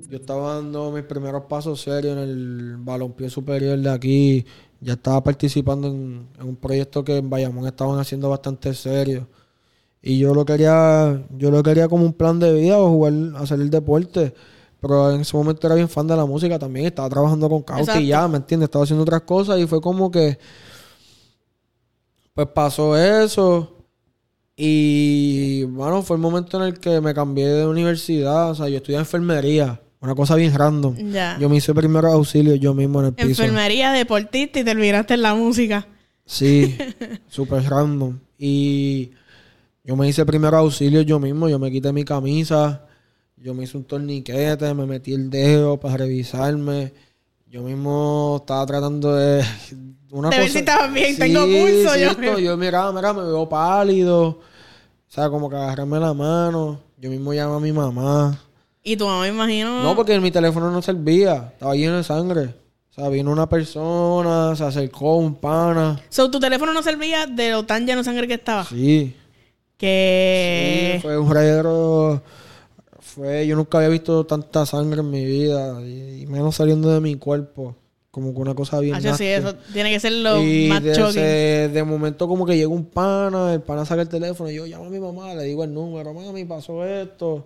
[0.07, 4.45] yo estaba dando mis primeros pasos serios en el balompié superior de aquí.
[4.81, 9.27] Ya estaba participando en, en un proyecto que en Bayamón estaban haciendo bastante serio.
[10.01, 13.59] Y yo lo quería, yo lo quería como un plan de vida o jugar, hacer
[13.59, 14.35] el deporte.
[14.85, 16.85] Pero en ese momento era bien fan de la música también.
[16.85, 18.67] Estaba trabajando con Cauti ya, ¿me entiendes?
[18.67, 20.37] Estaba haciendo otras cosas y fue como que...
[22.35, 23.75] Pues pasó eso.
[24.55, 28.51] Y bueno, fue el momento en el que me cambié de universidad.
[28.51, 29.81] O sea, yo estudié enfermería.
[30.01, 30.95] Una cosa bien random.
[31.11, 31.37] Ya.
[31.39, 33.41] Yo me hice primero auxilio yo mismo en el piso.
[33.41, 35.87] Enfermería, deportista y terminaste en la música.
[36.25, 36.77] Sí,
[37.27, 38.19] súper random.
[38.37, 39.11] Y
[39.83, 41.49] yo me hice primero auxilio yo mismo.
[41.49, 42.85] Yo me quité mi camisa.
[43.45, 44.73] Yo me hice un torniquete.
[44.73, 46.91] Me metí el dedo para revisarme.
[47.47, 49.45] Yo mismo estaba tratando de...
[50.09, 52.39] Una De ver si estabas bien, tengo pulso, yo- yo.
[52.39, 54.25] Yo miraba, mira, me veo pálido.
[54.29, 54.39] O
[55.07, 56.79] sea, como que agarrarme la mano.
[56.97, 58.39] Yo mismo llamé a mi mamá.
[58.81, 59.83] Y tu mamá, me imagino...
[59.83, 61.51] No, porque mi teléfono no servía.
[61.53, 62.43] Estaba lleno de sangre.
[62.89, 66.01] O sea, vino una persona, se acercó un pana.
[66.09, 68.63] So, tu teléfono no servía de lo tan lleno de sangre que estaba.
[68.65, 69.15] Sí.
[69.77, 70.93] Que...
[70.95, 72.23] Sí, fue un reguero.
[73.15, 75.81] Fue, yo nunca había visto tanta sangre en mi vida.
[75.81, 77.75] Y, y menos saliendo de mi cuerpo.
[78.11, 78.95] Como que una cosa bien.
[78.95, 82.55] Hacho, sí, eso tiene que ser lo y más de, ese- de momento como que
[82.55, 85.43] llega un pana, el pana saca el teléfono y yo llamo a mi mamá, le
[85.43, 87.45] digo el número, mami, pasó esto.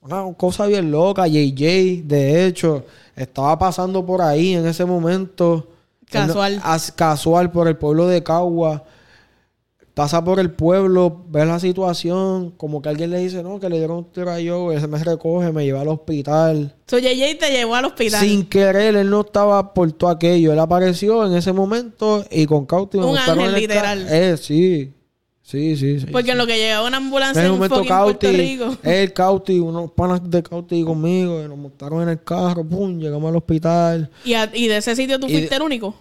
[0.00, 1.26] una cosa bien loca.
[1.26, 2.84] JJ, de hecho,
[3.16, 5.68] estaba pasando por ahí en ese momento.
[6.08, 6.60] Casual.
[6.62, 8.84] As- casual por el pueblo de Cagua.
[9.96, 13.78] Pasa por el pueblo, ve la situación, como que alguien le dice, no, que le
[13.78, 16.74] dieron un tiro a yo, él se me recoge, me lleva al hospital.
[16.86, 18.20] So, JJ te llevó al hospital.
[18.20, 20.52] Sin querer, él no estaba por todo aquello.
[20.52, 24.06] Él apareció en ese momento y con Cauti me Un ángel, en el literal.
[24.10, 24.92] Eh, sí.
[25.40, 26.06] Sí, sí, sí.
[26.12, 26.30] Porque sí.
[26.32, 28.76] en lo que llegaba una ambulancia En en, ese momento fucking Puerto Cauti, Rico.
[28.82, 33.30] él, Cauti, unos panas de Cauti conmigo, y nos montaron en el carro, pum, llegamos
[33.30, 34.10] al hospital.
[34.26, 35.94] Y, a- y de ese sitio tú Y fuiste de- el único.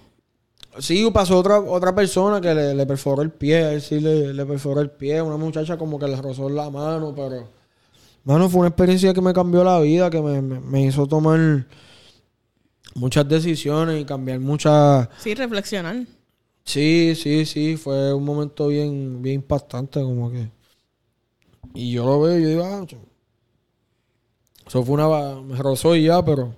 [0.80, 4.82] Sí, pasó otra, otra persona que le, le perforó el pie, sí le, le perforó
[4.82, 7.48] el pie, una muchacha como que le rozó la mano, pero...
[8.26, 11.66] Mano, fue una experiencia que me cambió la vida, que me, me- me hizo tomar
[12.96, 15.08] muchas decisiones y cambiar muchas...
[15.20, 16.06] Sí, reflexionar.
[16.64, 20.50] Sí, sí, sí, fue un momento bien, bien impactante, como que.
[21.76, 22.86] Y yo lo veo y yo digo, ah,
[24.66, 25.40] eso fue una.
[25.42, 26.56] Me rozó y ya, pero.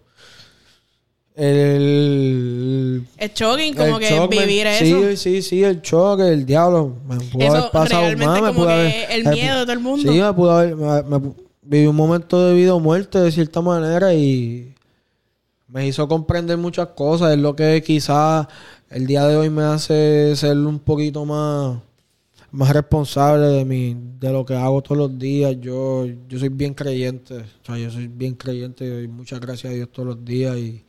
[1.37, 3.03] El.
[3.17, 5.09] Es shocking, como el que shock me- vivir eso.
[5.09, 6.95] Sí, sí, sí, el choque, el diablo.
[7.07, 10.11] Me pudo Eso haber pasado más, me pudo haber- el miedo de todo el mundo.
[10.11, 10.75] Sí, me pudo haber.
[10.75, 11.31] me- me
[11.63, 14.73] viví un momento de vida o muerte de cierta manera y.
[15.69, 17.33] Me hizo comprender muchas cosas.
[17.33, 18.47] Es lo que quizás
[18.89, 21.77] el día de hoy me hace ser un poquito más,
[22.51, 25.57] más responsable de mi, de lo que hago todos los días.
[25.59, 27.35] Yo, yo soy bien creyente.
[27.39, 30.55] O sea, yo soy bien creyente y muchas gracias a Dios todos los días.
[30.55, 30.85] Y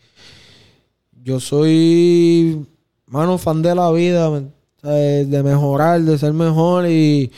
[1.25, 2.67] yo soy,
[3.07, 4.31] mano, fan de la vida,
[4.83, 7.31] de mejorar, de ser mejor y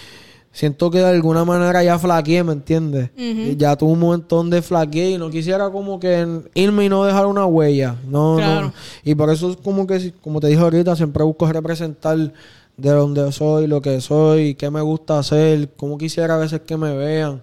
[0.53, 3.11] siento que de alguna manera ya flaqueé, ¿me entiendes?
[3.17, 7.05] Y Ya tuve un montón de flaqueé y no quisiera como que irme y no
[7.05, 7.97] dejar una huella.
[8.09, 8.67] No, Claro.
[8.67, 8.73] no.
[9.05, 12.33] Y por eso es como que, como te dije ahorita, siempre busco representar
[12.77, 16.77] de donde soy, lo que soy, qué me gusta hacer, cómo quisiera a veces que
[16.77, 17.43] me vean,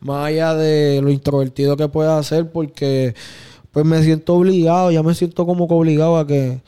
[0.00, 3.14] más allá de lo introvertido que pueda hacer, porque
[3.74, 6.62] pues me siento obligado, ya me siento como que obligado a que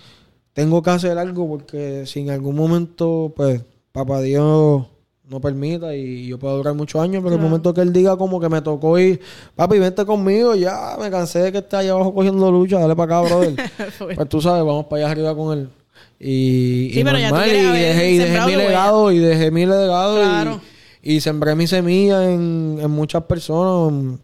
[0.52, 4.84] tengo que hacer algo, porque si en algún momento, pues, papá Dios
[5.28, 7.48] no permita y yo puedo durar muchos años, pero el Claro.
[7.48, 9.20] momento que él diga como que me tocó ir,
[9.54, 13.18] papi, vente conmigo, ya me cansé de que esté allá abajo cogiendo lucha, dale para
[13.20, 13.56] acá, brother.
[14.16, 15.68] pues tú sabes, vamos para allá arriba con él.
[16.20, 19.18] Y, Sí, y pero ya normal, y quieres haber dejé, y dejé mi legado, y
[19.18, 20.60] dejé mi legado, y- Claro.
[21.02, 24.18] y, sembré mi semilla en, en muchas personas,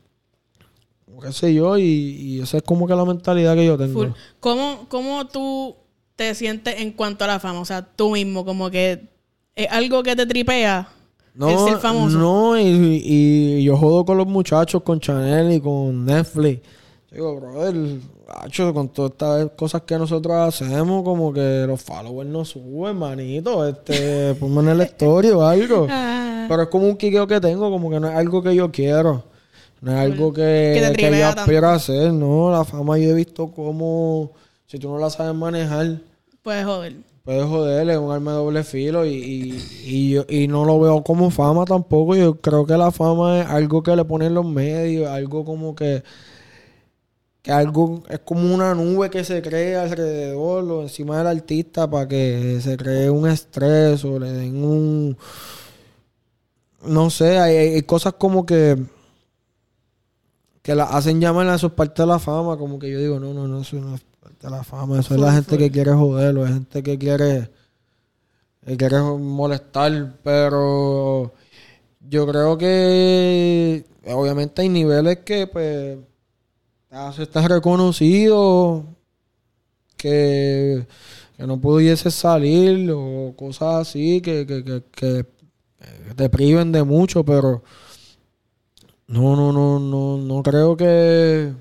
[1.22, 3.92] qué sé yo, y, y esa es como que la mentalidad que yo tengo.
[3.92, 4.08] Full.
[4.40, 5.76] ¿Cómo, ¿Cómo tú
[6.16, 7.60] te sientes en cuanto a la fama?
[7.60, 9.08] O sea, tú mismo, como que
[9.54, 10.88] es algo que te tripea
[11.34, 12.18] el No, ser famoso.
[12.18, 16.60] no, y, y yo jodo con los muchachos, con Chanel y con Netflix.
[17.10, 17.98] Digo, brother,
[18.28, 23.68] hacho, con todas estas cosas que nosotros hacemos, como que los followers no suben, manito.
[23.68, 25.86] Este, ponme en el story o algo.
[25.90, 28.70] Ah, Pero es como un quiqueo que tengo, como que no es algo que yo
[28.72, 29.24] quiero.
[29.82, 30.40] No es algo que,
[30.74, 32.50] Que que yo tripea aspiro a hacer, no.
[32.50, 34.32] La fama yo he visto como,
[34.66, 35.98] si tú no la sabes manejar,
[36.42, 36.94] puedes joder.
[37.24, 40.78] puedes joder, es un arma de doble filo y, y, y, yo- y no lo
[40.80, 42.14] veo como fama tampoco.
[42.16, 46.02] Yo creo que la fama es algo que le ponen los medios, algo como que,
[47.42, 52.06] que algo es como una nube que se crea alrededor o encima del artista para
[52.06, 55.16] que se cree un estrés o le den un...
[56.84, 58.76] No sé, hay, hay cosas como que
[60.62, 63.34] que la hacen llamar a eso parte de la fama, como que yo digo, no,
[63.34, 65.92] no, no, eso no es parte de la fama, eso es la gente que quiere
[65.92, 67.50] joderlo, es gente que quiere,
[68.64, 71.32] que quiere molestar, pero
[72.08, 75.98] yo creo que obviamente hay niveles que pues
[77.18, 78.84] estar reconocido,
[79.96, 80.86] que,
[81.36, 85.26] que no pudiese salir o cosas así que, que, que, que
[86.14, 87.62] te priven de mucho, pero
[89.12, 91.52] no, no, no, no, no creo que,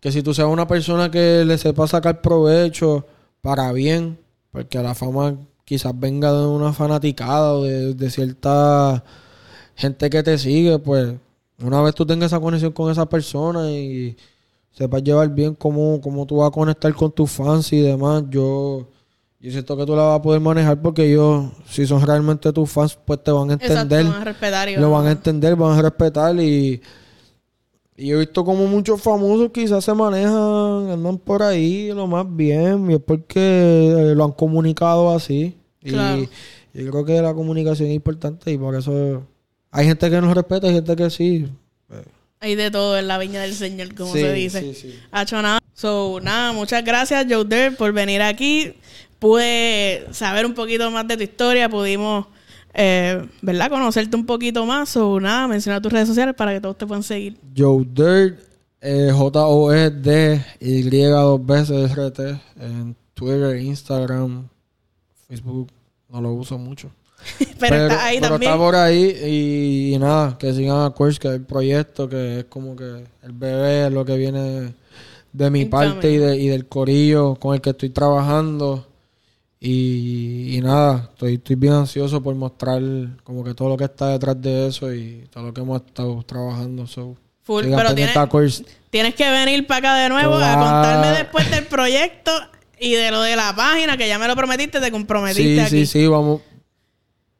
[0.00, 3.04] que si tú seas una persona que le sepa sacar provecho
[3.40, 4.16] para bien,
[4.52, 9.02] porque la fama quizás venga de una fanaticada o de, de cierta
[9.74, 11.14] gente que te sigue, pues
[11.60, 14.16] una vez tú tengas esa conexión con esa persona y
[14.70, 18.86] sepas llevar bien cómo, cómo tú vas a conectar con tus fans y demás, yo,
[19.42, 22.70] yo siento que tú la vas a poder manejar porque ellos, si son realmente tus
[22.70, 25.56] fans, pues te van a entender Exacto, van a respetar y lo van a entender,
[25.56, 26.80] van a respetar y,
[27.96, 32.90] y he visto como muchos famosos quizás se manejan, andan por ahí lo más bien
[32.90, 35.56] y es porque eh, lo han comunicado así.
[35.82, 36.22] Claro.
[36.74, 39.26] Y yo creo que la comunicación es importante y por eso
[39.72, 41.48] hay gente que no respeta, hay gente que sí.
[42.38, 44.60] Hay de todo en la viña del Señor, como Sí, se dice.
[44.60, 44.98] sí, sí.
[45.10, 45.58] Hacho nada.
[45.74, 48.74] So, nada, muchas gracias, Joder, por venir aquí.
[49.22, 51.68] Pude saber un poquito más de tu historia.
[51.68, 52.26] Pudimos
[52.74, 53.70] eh, ¿verdad?
[53.70, 57.04] Conocerte un poquito más o nada, mencionar tus redes sociales para que todos te puedan
[57.04, 57.38] seguir.
[57.56, 58.40] Joe Dirt,
[58.80, 64.48] eh, J-O-E-D-Y dos veces R-T en Twitter, Instagram,
[65.28, 65.70] Facebook.
[66.08, 66.90] No lo uso mucho.
[67.60, 68.50] pero, está ahí pero también.
[68.50, 72.44] está por ahí y, nada, que sigan a Quirks, que es el proyecto, que es
[72.46, 74.74] como que el bebé es lo que viene
[75.32, 78.88] de mi parte y, de, y del corillo con el que estoy trabajando.
[79.64, 82.82] Y, y nada, estoy, estoy bien ansioso por mostrar
[83.22, 86.20] como que todo lo que está detrás de eso y todo lo que hemos estado
[86.24, 86.84] trabajando.
[86.88, 88.16] So, Full, pero tienes,
[88.90, 92.32] tienes que venir para acá de nuevo a contarme después del proyecto
[92.80, 95.70] y de lo de la página, que ya me lo prometiste, te comprometiste Sí, aquí.
[95.70, 96.40] sí, sí, vamos.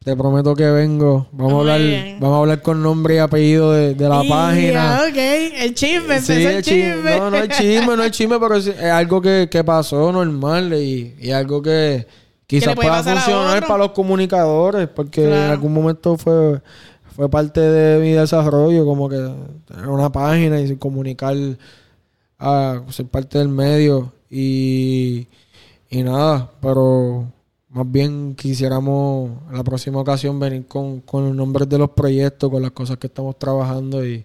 [0.05, 1.29] Te prometo que vengo.
[1.31, 2.19] Vamos a hablar, bien.
[2.19, 4.97] vamos a hablar con nombre y apellido de, de la Y, página.
[4.99, 6.95] ah, ok, el chisme, Sí, el el chisme.
[6.97, 7.19] chisme.
[7.19, 10.73] No, no es chisme, no es chisme, pero es, es algo que, que pasó normal
[10.75, 12.05] y, y algo que
[12.49, 16.61] quizás pueda funcionar para los comunicadores, porque en algún momento fue,
[17.15, 19.17] fue parte de mi desarrollo, como que
[19.67, 21.37] tener una página y comunicar,
[22.41, 25.29] a ser parte del medio y,
[25.89, 27.27] y nada, pero
[27.73, 32.51] más bien quisiéramos en la próxima ocasión venir con, con los nombres de los proyectos,
[32.51, 34.25] con las cosas que estamos trabajando y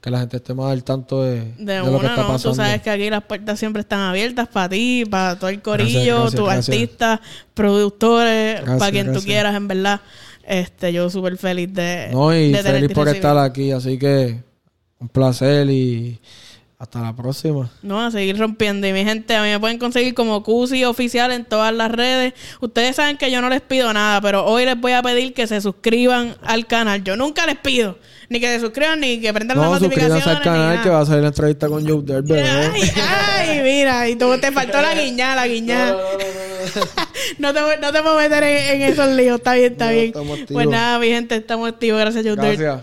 [0.00, 2.28] que la gente esté más al tanto de, De, de lo que una, está ¿no?
[2.28, 2.50] pasando.
[2.50, 6.30] Tú sabes que aquí las puertas siempre están abiertas para ti, para todo el corillo,
[6.30, 7.20] tus artistas,
[7.54, 9.24] productores, Gracias, para quien tú gracias.
[9.26, 10.00] quieras, en verdad.
[10.44, 13.12] Este, yo súper feliz de, No, y de feliz por recibido.
[13.12, 14.42] estar aquí, así que
[14.98, 16.20] un placer y
[16.82, 17.70] hasta la próxima.
[17.82, 18.88] No, a seguir rompiendo.
[18.88, 22.34] Y mi gente, a mí me pueden conseguir como Cusi oficial en todas las redes.
[22.60, 25.46] Ustedes saben que yo no les pido nada, pero hoy les voy a pedir que
[25.46, 27.04] se suscriban al canal.
[27.04, 30.26] Yo nunca les pido ni que se suscriban ni que prendan No, las notificaciones.
[30.26, 32.02] al canal que va a salir la entrevista con Joe.
[32.74, 35.96] Ay, ay, mira, y tú te faltó la guiñada, la guiñada.
[37.38, 39.92] No te, voy- no te puedo meter en, en esos líos, está bien, está No,
[39.92, 40.12] bien.
[40.52, 42.00] Pues nada, mi gente, estamos activos.
[42.00, 42.34] Gracias, Joe.
[42.36, 42.80] Gracias.